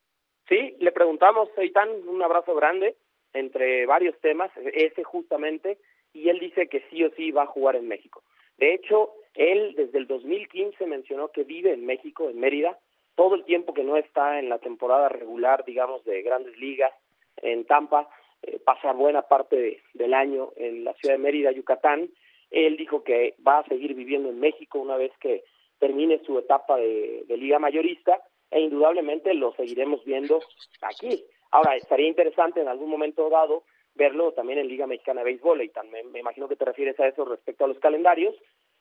[0.49, 2.97] Sí, le preguntamos, Itán, un abrazo grande
[3.33, 5.79] entre varios temas, ese justamente,
[6.13, 8.25] y él dice que sí o sí va a jugar en México.
[8.59, 12.77] De hecho, él desde el 2015 mencionó que vive en México, en Mérida,
[13.15, 16.93] todo el tiempo que no está en la temporada regular, digamos, de grandes ligas
[17.37, 18.09] en Tampa,
[18.43, 22.11] eh, pasa buena parte del año en la ciudad de Mérida, Yucatán.
[22.51, 25.45] Él dijo que va a seguir viviendo en México una vez que
[25.79, 28.21] termine su etapa de liga mayorista
[28.55, 30.41] e indudablemente lo seguiremos viendo
[30.81, 31.25] aquí.
[31.51, 33.65] Ahora, estaría interesante en algún momento dado
[33.97, 37.09] verlo también en Liga Mexicana de Béisbol, y también me imagino que te refieres a
[37.09, 38.35] eso respecto a los calendarios,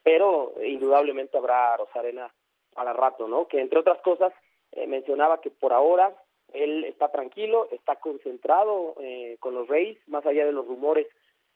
[0.03, 2.31] pero indudablemente habrá Rosarena
[2.75, 3.47] a la rato, ¿no?
[3.47, 4.31] Que entre otras cosas
[4.73, 6.15] eh, mencionaba que por ahora
[6.53, 11.07] él está tranquilo, está concentrado eh, con los Rays, más allá de los rumores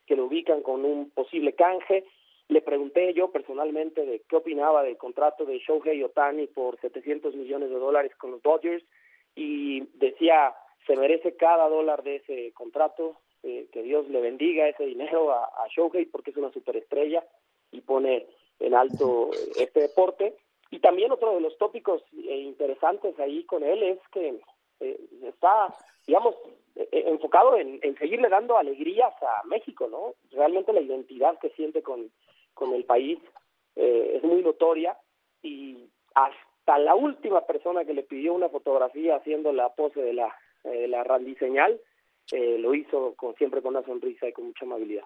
[0.07, 2.03] que lo ubican con un posible canje.
[2.49, 7.69] Le pregunté yo personalmente de qué opinaba del contrato de Shohei Otani por 700 millones
[7.69, 8.83] de dólares con los Dodgers
[9.35, 14.85] y decía, se merece cada dólar de ese contrato, eh, que Dios le bendiga ese
[14.85, 17.23] dinero a, a Shohei porque es una superestrella
[17.71, 18.27] y pone
[18.59, 19.29] en alto
[19.59, 20.35] este deporte.
[20.71, 24.39] Y también otro de los tópicos eh, interesantes ahí con él es que
[24.79, 25.73] eh, está,
[26.05, 26.35] digamos,
[26.75, 30.13] eh, enfocado en, en, seguirle dando alegrías a México, ¿no?
[30.31, 32.11] Realmente la identidad que siente con,
[32.57, 33.19] con el país
[33.75, 34.97] eh, es muy notoria
[35.41, 40.35] y hasta la última persona que le pidió una fotografía haciendo la pose de la,
[40.63, 41.79] de la Randy señal,
[42.31, 45.05] lo hizo con, siempre con una sonrisa y con mucha amabilidad.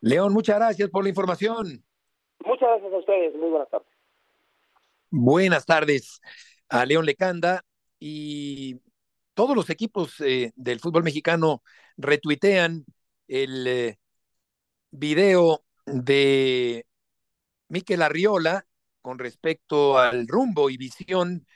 [0.00, 1.84] León, muchas gracias por la información.
[2.44, 3.34] Muchas gracias a ustedes.
[3.34, 3.88] Muy buenas tardes.
[5.10, 6.20] Buenas tardes
[6.68, 7.64] a León Lecanda
[7.98, 8.80] y
[9.34, 11.62] todos los equipos eh, del fútbol mexicano
[11.96, 12.84] retuitean
[13.28, 13.98] el eh,
[14.90, 16.86] video de
[17.68, 18.66] Miquel Arriola
[19.02, 21.46] con respecto al rumbo y visión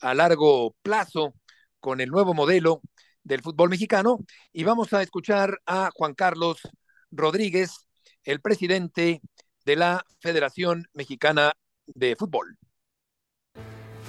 [0.00, 1.34] a largo plazo
[1.80, 2.80] con el nuevo modelo
[3.22, 4.18] del fútbol mexicano
[4.52, 6.60] y vamos a escuchar a Juan Carlos
[7.10, 7.86] Rodríguez,
[8.22, 9.20] el presidente
[9.64, 11.52] de la Federación Mexicana
[11.86, 12.58] de Fútbol.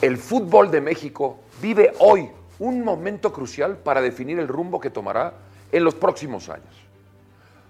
[0.02, 5.34] El fútbol de México vive hoy un momento crucial para definir el rumbo que tomará
[5.72, 6.85] en los próximos años.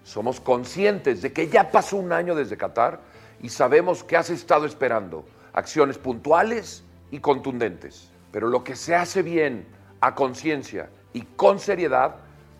[0.05, 3.01] Somos conscientes de que ya pasó un año desde Qatar
[3.41, 8.11] y sabemos que has estado esperando acciones puntuales y contundentes.
[8.31, 9.65] Pero lo que se hace bien,
[10.01, 12.17] a conciencia y con seriedad,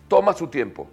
[0.08, 0.88] toma su tiempo,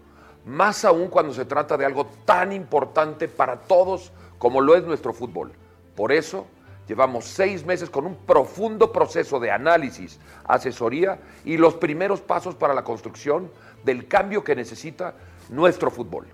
[0.46, 5.12] más aún cuando se trata de algo tan importante para todos como lo es nuestro
[5.12, 5.54] fútbol.
[5.96, 6.46] Por eso,
[6.88, 12.76] llevamos seis meses con un profundo proceso de análisis, asesoría y los primeros pasos para
[12.76, 13.50] la construcción
[13.84, 15.16] del cambio que necesita
[15.50, 16.28] nuestro fútbol.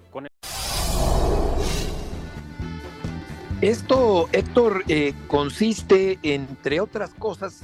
[3.61, 7.61] Esto, Héctor, eh, consiste, entre otras cosas,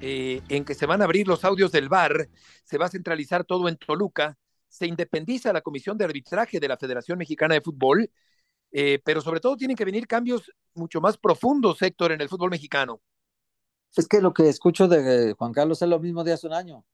[0.00, 2.28] eh, en que se van a abrir los audios del VAR,
[2.64, 4.38] se va a centralizar todo en Toluca,
[4.68, 8.08] se independiza la Comisión de Arbitraje de la Federación Mexicana de Fútbol
[8.72, 12.50] eh, pero sobre todo tienen que venir cambios mucho más profundos, Héctor, en el fútbol
[12.50, 13.02] mexicano.
[13.94, 16.84] Es que lo que escucho de Juan Carlos es lo mismo de hace un año.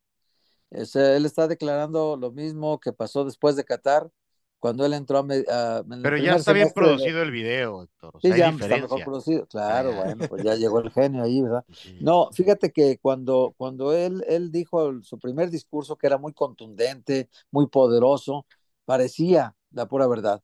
[0.70, 4.10] Es, él está declarando lo mismo que pasó después de Qatar,
[4.58, 5.20] cuando él entró a...
[5.20, 7.22] a Pero ya está bien producido de...
[7.24, 8.16] el video, Héctor.
[8.16, 9.46] O sí, sea, ya está mejor producido.
[9.46, 11.64] Claro, bueno, pues ya llegó el genio ahí, ¿verdad?
[11.72, 11.96] Sí.
[12.00, 17.28] No, fíjate que cuando, cuando él, él dijo su primer discurso, que era muy contundente,
[17.50, 18.46] muy poderoso,
[18.84, 20.42] parecía la pura verdad.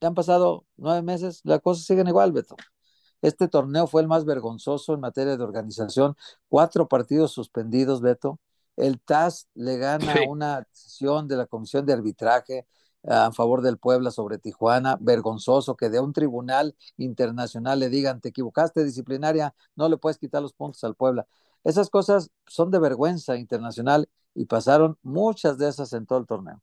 [0.00, 2.56] Ya han pasado nueve meses, las cosas siguen igual, Beto.
[3.20, 6.16] Este torneo fue el más vergonzoso en materia de organización.
[6.48, 8.40] Cuatro partidos suspendidos, Beto.
[8.76, 10.20] El TAS le gana sí.
[10.28, 12.66] una decisión de la Comisión de Arbitraje
[13.04, 14.96] a favor del Puebla sobre Tijuana.
[15.00, 20.42] Vergonzoso que de un tribunal internacional le digan, te equivocaste disciplinaria, no le puedes quitar
[20.42, 21.26] los puntos al Puebla.
[21.64, 26.60] Esas cosas son de vergüenza internacional y pasaron muchas de esas en todo el torneo.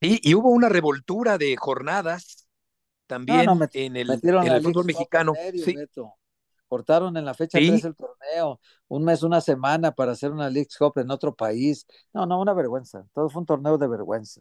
[0.00, 2.46] Sí, y hubo una revoltura de jornadas
[3.06, 5.32] también no, no, met, en el, en el fútbol mexicano.
[5.64, 5.74] Sí.
[5.74, 6.14] Beto.
[6.68, 7.68] Cortaron en la fecha Sí.
[7.68, 11.86] 3 el torneo, un mes, una semana para hacer una League Cup en otro país.
[12.12, 13.06] No, no, una vergüenza.
[13.14, 14.40] Todo fue un torneo de vergüenza.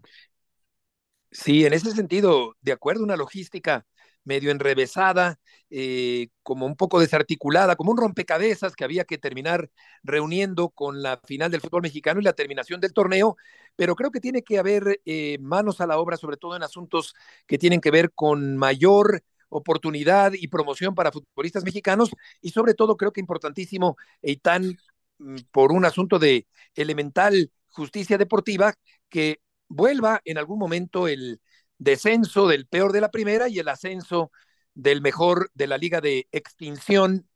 [1.32, 3.86] Sí, en ese sentido, de acuerdo, una logística
[4.24, 9.70] medio enrevesada, eh, como un poco desarticulada, como un rompecabezas que había que terminar
[10.04, 13.36] reuniendo con la final del fútbol mexicano y la terminación del torneo,
[13.76, 17.14] pero creo que tiene que haber eh, manos a la obra, sobre todo en asuntos
[17.46, 22.98] que tienen que ver con mayor oportunidad y promoción para futbolistas mexicanos y sobre todo
[22.98, 24.78] creo que importantísimo, Eitan,
[25.20, 28.74] mm, por un asunto de elemental justicia deportiva,
[29.10, 31.41] que vuelva en algún momento el
[31.78, 34.32] descenso del peor de la primera y el ascenso
[34.74, 37.28] del mejor de la liga de extinción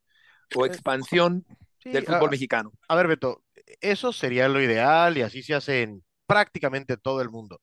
[0.54, 1.44] o expansión
[1.82, 2.72] sí, del fútbol a, mexicano.
[2.88, 3.42] A ver, Beto,
[3.80, 7.60] eso sería lo ideal y así se hace en prácticamente todo el mundo.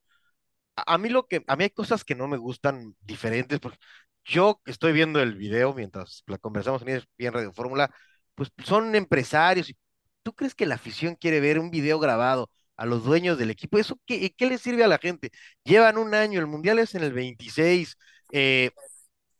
[0.75, 3.79] A, a mí lo que, a mí hay cosas que no me gustan diferentes, porque
[4.27, 7.91] yo estoy viendo el video mientras la conversamos en ESPN Radio Fórmula,
[8.35, 9.71] pues son empresarios
[10.23, 13.77] ¿tú crees que la afición quiere ver un video grabado a los dueños del equipo.
[13.79, 15.31] ¿Eso qué, qué le sirve a la gente?
[15.63, 17.97] Llevan un año, el Mundial es en el 26.
[18.33, 18.71] Eh,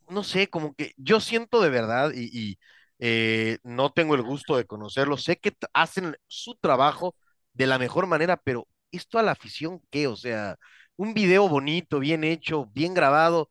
[0.10, 2.58] no sé, como que yo siento de verdad y,
[3.00, 5.24] eh, no tengo el gusto de conocerlos.
[5.24, 7.16] Sé que hacen su trabajo
[7.54, 10.08] de la mejor manera, pero esto a la afición, ¿qué?
[10.08, 10.58] O sea,
[10.96, 13.50] un video bonito, bien hecho, bien grabado.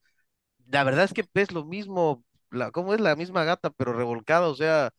[0.71, 4.49] La verdad es que es lo mismo, la, ¿cómo es la misma gata, pero revolcada?
[4.49, 4.91] O sea,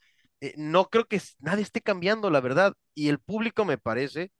[0.42, 2.74] eh, no creo que nadie esté cambiando, la verdad.
[2.96, 4.32] Y el público me parece,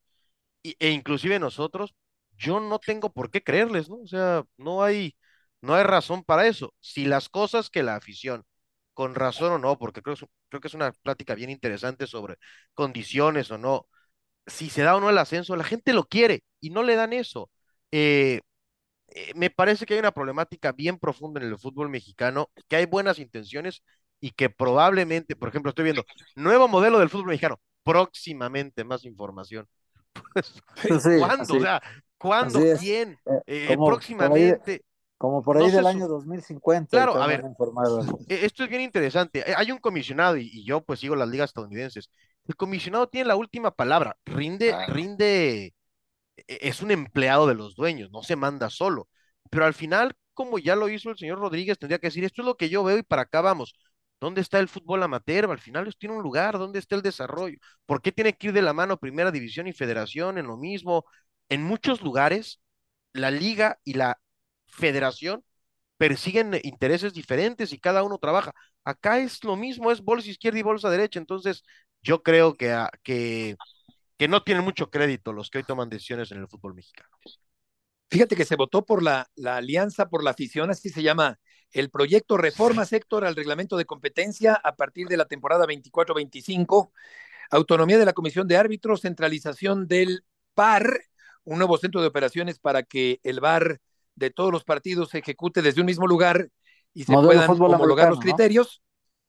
[0.64, 1.96] e inclusive nosotros,
[2.38, 3.98] yo no tengo por qué creerles, ¿no?
[3.98, 5.16] O sea, no hay,
[5.62, 6.74] no hay razón para eso.
[6.80, 8.46] Si las cosas que la afición,
[8.94, 10.16] con razón o no, porque creo,
[10.50, 12.38] creo que es una plática bien interesante sobre
[12.74, 13.88] condiciones o no,
[14.48, 17.14] si se da o no el ascenso, la gente lo quiere y no le dan
[17.14, 17.50] eso.
[17.92, 18.42] Eh,
[19.18, 22.86] eh, me parece que hay una problemática bien profunda en el fútbol mexicano, que hay
[22.86, 23.82] buenas intenciones
[24.20, 26.04] y que probablemente, por ejemplo, estoy viendo
[26.36, 29.68] nuevo modelo del fútbol mexicano, próximamente más información.
[30.88, 31.54] Pues, ¿Cuándo?
[31.56, 31.82] O sea,
[32.18, 32.60] ¿cuándo?
[32.80, 33.18] ¿Quién?
[33.46, 34.84] Eh, próximamente.
[35.18, 36.90] Como por ahí del año 2050.
[36.90, 37.44] Claro, a ver,
[38.30, 39.44] e, esto es bien interesante.
[39.56, 42.10] Hay un comisionado y, yo pues sigo las ligas estadounidenses.
[42.48, 45.74] El comisionado tiene la última palabra, rinde, rinde, e,
[46.48, 49.08] es un empleado de los dueños, no se manda solo.
[49.50, 52.46] Pero al final, como ya lo hizo el señor Rodríguez, tendría que decir, esto es
[52.46, 53.76] lo que yo veo y para acá vamos.
[54.20, 55.50] ¿Dónde está el fútbol amateur?
[55.52, 57.58] Al final tienen un lugar, ¿dónde está el desarrollo?
[57.86, 61.06] ¿Por qué tiene que ir de la mano primera división y federación en lo mismo?
[61.50, 62.60] En muchos lugares,
[63.14, 64.20] la liga y la
[64.68, 65.44] federación
[65.98, 68.54] persiguen intereses diferentes y cada uno trabaja.
[68.84, 71.20] Acá es lo mismo, es bolsa izquierda y bolsa derecha.
[71.20, 71.64] Entonces,
[72.02, 73.56] yo creo que,
[74.18, 77.10] que no tienen mucho crédito los que hoy toman decisiones en el fútbol mexicano.
[78.10, 81.40] Fíjate que se votó por la, la Alianza por la Afición, así se llama
[81.72, 86.92] el proyecto Reforma Sector al Reglamento de Competencia a partir de la temporada 24-25,
[87.52, 91.02] autonomía de la Comisión de Árbitros, centralización del PAR,
[91.44, 93.80] un nuevo centro de operaciones para que el VAR
[94.16, 96.50] de todos los partidos se ejecute desde un mismo lugar
[96.94, 98.82] y se puedan homologar los criterios,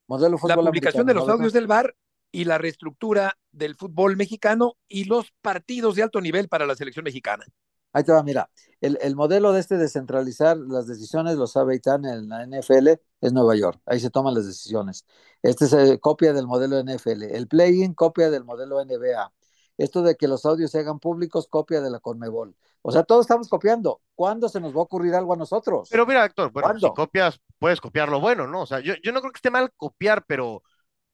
[0.09, 1.95] la publicación de los audios del VAR
[2.31, 7.05] y la reestructura del fútbol mexicano y los partidos de alto nivel para la selección
[7.05, 7.45] mexicana.
[7.93, 8.51] Ahí te va, mira,
[8.81, 12.89] el, el modelo de este descentralizar las decisiones, lo sabe Itán en la NFL,
[13.21, 15.07] es Nueva York, ahí se toman las decisiones.
[15.43, 19.33] Este es eh, copia del modelo NFL, el play-in copia del modelo NBA.
[19.79, 22.57] Esto de que los audios se hagan públicos, copia de la Conmebol.
[22.83, 24.01] O sea, todos estamos copiando.
[24.17, 25.89] ¿Cuándo se nos va a ocurrir algo a nosotros?
[25.91, 28.63] Pero mira, Héctor, bueno, si copias, puedes copiar lo bueno, ¿no?
[28.63, 30.65] O sea, yo, yo no creo que esté mal copiar, pero,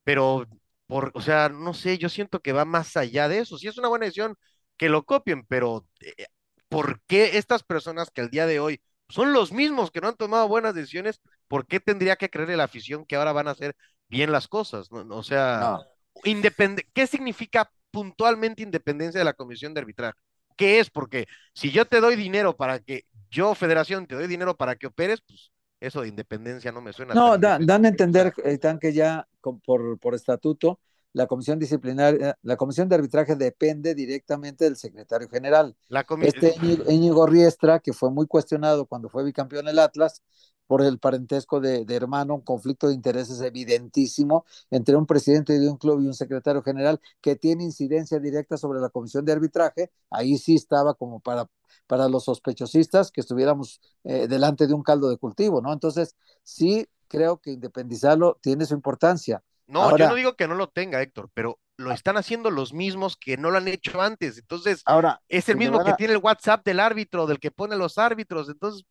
[0.02, 0.46] pero,
[0.94, 3.58] por, o sea, no sé, yo siento que va más allá de eso.
[3.58, 4.36] Si es una buena decisión,
[4.76, 6.26] que lo copien, pero eh,
[6.68, 10.14] ¿por qué estas personas que al día de hoy son los mismos que no han
[10.14, 13.74] tomado buenas decisiones, ¿por qué tendría que creer la afición que ahora van a hacer
[14.06, 14.86] bien las cosas?
[14.92, 15.80] o sea,
[16.22, 20.16] ¿qué significa puntualmente independencia de la comisión de arbitraje?
[20.56, 20.90] ¿Qué es?
[20.90, 24.86] Porque si yo te doy dinero para que, yo, federación, te doy dinero para que
[24.86, 25.50] operes, pues
[25.80, 27.14] eso de independencia no me suena.
[27.14, 29.26] No, dan a entender, eh, que ya
[29.64, 30.80] por, por estatuto,
[31.14, 35.76] la comisión disciplinaria, la comisión de arbitraje depende directamente del secretario general.
[35.88, 36.54] La este
[36.88, 40.22] Íñigo Riestra, que fue muy cuestionado cuando fue bicampeón el Atlas,
[40.66, 45.76] por el parentesco de, hermano, un conflicto de intereses evidentísimo entre un presidente de un
[45.76, 49.90] club y un secretario general que tiene incidencia directa sobre la comisión de arbitraje.
[50.10, 51.48] Ahí sí estaba como para,
[51.86, 55.72] para los sospechosistas que estuviéramos eh, delante de un caldo de cultivo, ¿no?
[55.72, 59.42] Entonces, sí creo que independizarlo tiene su importancia.
[59.66, 63.16] No, yo no digo que no lo tenga, Héctor, pero lo están haciendo los mismos
[63.16, 64.38] que no lo han hecho antes.
[64.38, 67.98] Entonces, ahora es el mismo que tiene el WhatsApp del árbitro, del que pone los
[67.98, 68.48] árbitros.
[68.48, 68.84] Entonces,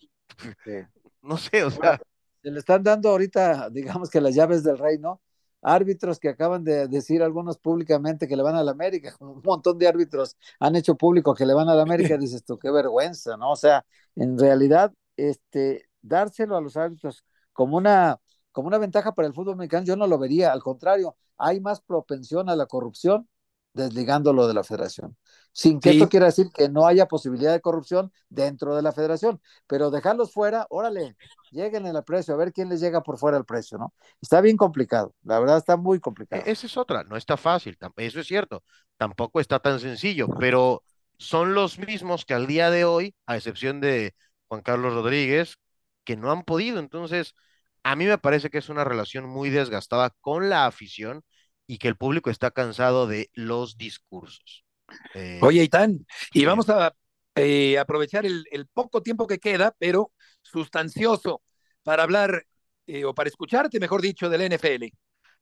[1.24, 1.99] no sé, o sea.
[2.43, 5.21] Se le están dando ahorita, digamos que las llaves del reino,
[5.61, 9.78] árbitros que acaban de decir algunos públicamente que le van a la América, un montón
[9.78, 13.38] de árbitros han hecho público que le van a la América, dices tú, qué vergüenza,
[13.38, 13.51] ¿no?
[13.51, 18.19] O sea, en realidad, este, dárselo a los árbitros como una,
[18.51, 21.82] como una ventaja para el fútbol mexicano, yo no lo vería, al contrario, hay más
[21.82, 23.28] propensión a la corrupción
[23.74, 25.17] desligándolo de la federación.
[25.51, 29.39] Sin que esto quiera decir que no haya posibilidad de corrupción dentro de la federación,
[29.67, 31.15] pero dejarlos fuera, órale,
[31.51, 33.93] lleguen en el precio, a ver quién les llega por fuera el precio, ¿no?
[34.19, 36.41] Está bien complicado, la verdad está muy complicado.
[36.43, 38.63] E-, esa es otra, no está fácil, eso es cierto,
[38.97, 40.84] tampoco está tan sencillo, pero
[41.17, 44.15] son los mismos que al día de hoy, a excepción de
[44.47, 45.57] Juan Carlos Rodríguez,
[46.03, 47.36] que no han podido, entonces
[47.84, 51.24] a mí me parece que es una relación muy desgastada con la afición
[51.68, 54.66] y que el público está cansado de los discursos.
[55.14, 56.93] Eh, Oye, Itán, y vamos a
[57.36, 60.11] eh, aprovechar el, poco tiempo que queda, pero
[60.41, 61.41] sustancioso,
[61.84, 62.45] para hablar
[62.88, 64.86] eh, o para escucharte, mejor dicho, del NFL.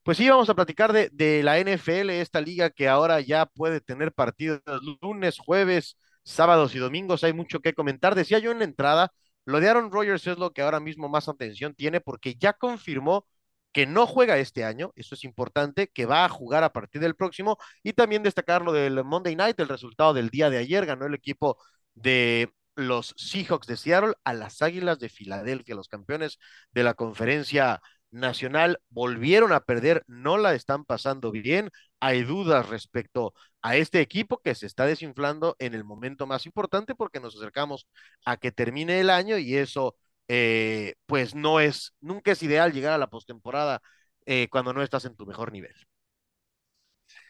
[0.04, 3.82] Pues sí, vamos a platicar de, de, la NFL, esta liga que ahora ya puede
[3.82, 4.62] tener partidos
[5.02, 7.24] lunes, jueves, sábados y domingos.
[7.24, 8.16] Hay mucho que comentar.
[8.16, 9.12] Decía yo en la entrada,
[9.46, 13.26] lo de Aaron Rodgers es lo que ahora mismo más atención tiene porque ya confirmó
[13.72, 17.16] que no juega este año, eso es importante, que va a jugar a partir del
[17.16, 21.06] próximo, y también destacar lo del Monday Night, el resultado del día de ayer, ganó
[21.06, 21.58] el equipo
[21.96, 26.40] de los Seahawks de Seattle a las Águilas de Filadelfia, los campeones
[26.72, 31.70] de la conferencia Nacional volvieron a perder, no la están pasando bien.
[32.02, 36.94] Hay dudas respecto a este equipo que se está desinflando en el momento más importante
[36.94, 37.88] porque nos acercamos
[38.26, 39.96] a que termine el año y eso
[40.28, 43.82] eh, pues no es, nunca es ideal llegar a la postemporada
[44.26, 45.74] eh, cuando no estás en tu mejor nivel.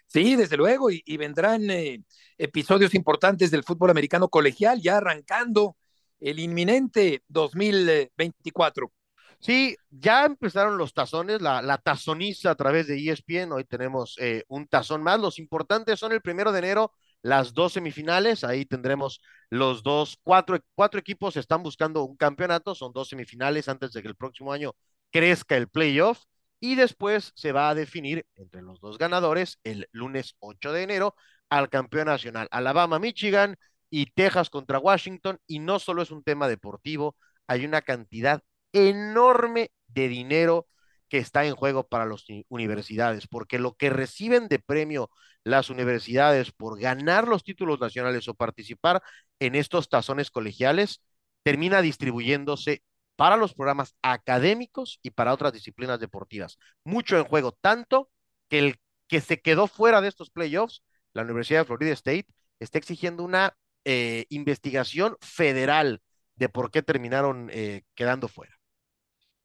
[0.08, 2.04] Sí, desde luego, y, y vendrán eh,
[2.38, 5.78] episodios importantes del fútbol americano colegial ya arrancando
[6.20, 8.92] el inminente 2024.
[9.40, 13.54] Sí, ya empezaron los tazones, la, la tazoniza a través de ESPN.
[13.54, 15.20] Hoy tenemos eh, un tazón más.
[15.20, 18.44] Los importantes son el primero de enero, las dos semifinales.
[18.44, 22.76] Ahí tendremos los dos, cuatro, cuatro equipos están buscando un campeonato.
[22.76, 24.74] Son dos semifinales antes de que el próximo año
[25.12, 26.24] crezca el playoff.
[26.60, 31.16] Y después se va a definir entre los dos ganadores el lunes 8 de enero
[31.50, 32.48] al campeón nacional.
[32.52, 33.56] Alabama, Michigan
[33.90, 35.40] y Texas contra Washington.
[35.48, 37.16] Y no solo es un tema deportivo,
[37.48, 38.42] hay una cantidad
[38.74, 40.68] enorme de dinero
[41.10, 45.10] que está en juego para las universidades, porque lo que reciben de premio
[45.44, 49.02] las universidades por ganar los títulos nacionales o participar
[49.40, 51.02] en estos tazones colegiales
[51.44, 52.84] termina distribuyéndose
[53.16, 56.58] para los programas académicos y para otras disciplinas deportivas.
[56.84, 58.10] Mucho en juego, tanto
[58.50, 58.76] que el
[59.08, 60.84] que se quedó fuera de estos playoffs,
[61.14, 62.28] la Universidad de Florida State,
[62.60, 66.02] está exigiendo una eh, investigación federal
[66.36, 68.58] de por qué terminaron eh, quedando fuera.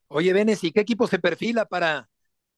[0.09, 2.09] Oye, Benes, ¿y qué equipo se perfila para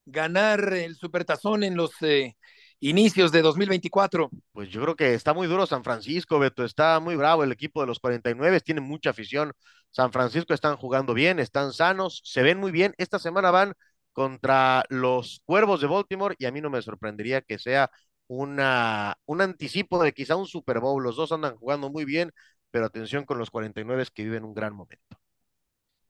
[0.04, 2.36] ganar el Supertazón en los eh,
[2.80, 4.30] inicios de 2024?
[4.52, 7.80] Pues yo creo que está muy duro San Francisco, Beto, está muy bravo el equipo
[7.80, 9.52] de los 49, tiene mucha afición.
[9.90, 12.94] San Francisco están jugando bien, están sanos, se ven muy bien.
[12.98, 13.74] Esta semana van
[14.12, 17.90] contra los Cuervos de Baltimore y a mí no me sorprendería que sea
[18.26, 21.02] una, un anticipo de quizá un Super Bowl.
[21.02, 22.32] Los dos andan jugando muy bien,
[22.70, 25.18] pero atención con los 49 que viven un gran momento.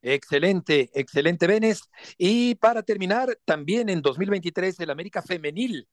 [0.01, 1.83] Excelente, excelente, Benes.
[2.17, 5.89] Y para terminar, también en 2023 el América Femenil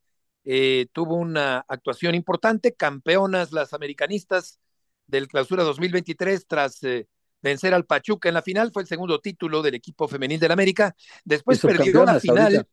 [0.45, 4.59] eh, tuvo una actuación importante, campeonas las americanistas
[5.07, 7.07] del clausura 2023 tras eh,
[7.41, 10.95] vencer al Pachuca en la final, fue el segundo título del equipo femenil del América.
[11.23, 12.67] Después perdió la final.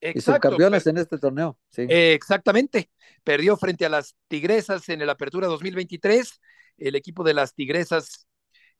[0.00, 1.58] Exacto, y campeonas en este torneo.
[1.70, 1.82] Sí.
[1.88, 2.90] Eh, exactamente.
[3.22, 6.40] Perdió frente a las Tigresas en el Apertura 2023.
[6.76, 8.26] El equipo de las Tigresas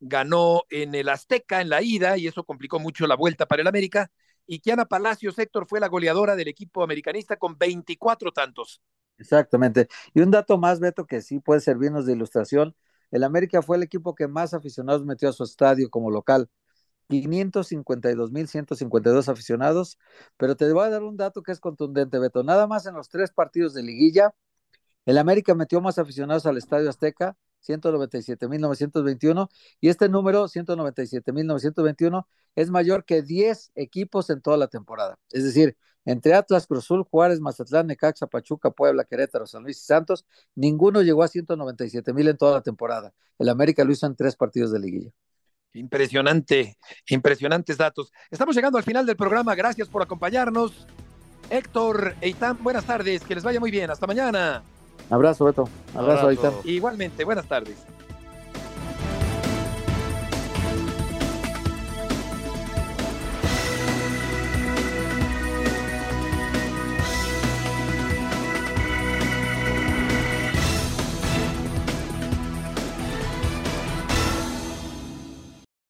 [0.01, 3.69] ganó en el Azteca en la ida y eso complicó mucho la vuelta para el
[3.69, 4.11] América.
[4.47, 8.83] Y Kiana Palacios, Héctor, fue la goleadora del equipo americanista con 24 tantos.
[9.19, 9.89] Exactamente.
[10.13, 12.77] Y un dato más, Beto, que sí puede servirnos de ilustración.
[13.11, 16.49] El América fue el equipo que más aficionados metió a su estadio como local.
[17.09, 19.99] 552.152 aficionados,
[20.37, 22.43] pero te voy a dar un dato que es contundente, Beto.
[22.43, 24.35] Nada más en los tres partidos de liguilla,
[25.07, 29.49] el América metió más aficionados al Estadio Azteca 197.921
[29.81, 35.19] y este número 197.921 es mayor que 10 equipos en toda la temporada.
[35.31, 40.27] Es decir, entre Atlas, Cruzul, Juárez, Mazatlán, Necaxa, Pachuca, Puebla, Querétaro, San Luis y Santos,
[40.55, 43.15] ninguno llegó a 197.000 en toda la temporada.
[43.39, 45.11] El América lo en tres partidos de liguilla.
[45.73, 48.13] Impresionante, impresionantes datos.
[48.31, 49.55] Estamos llegando al final del programa.
[49.55, 50.87] Gracias por acompañarnos.
[51.51, 53.23] Héctor, Eitan, buenas tardes.
[53.23, 53.91] Que les vaya muy bien.
[53.91, 54.63] Hasta mañana.
[55.11, 55.69] Abrazo, Beto.
[55.95, 56.61] Abrazo, Abrazo.
[56.65, 57.77] Igualmente, buenas tardes.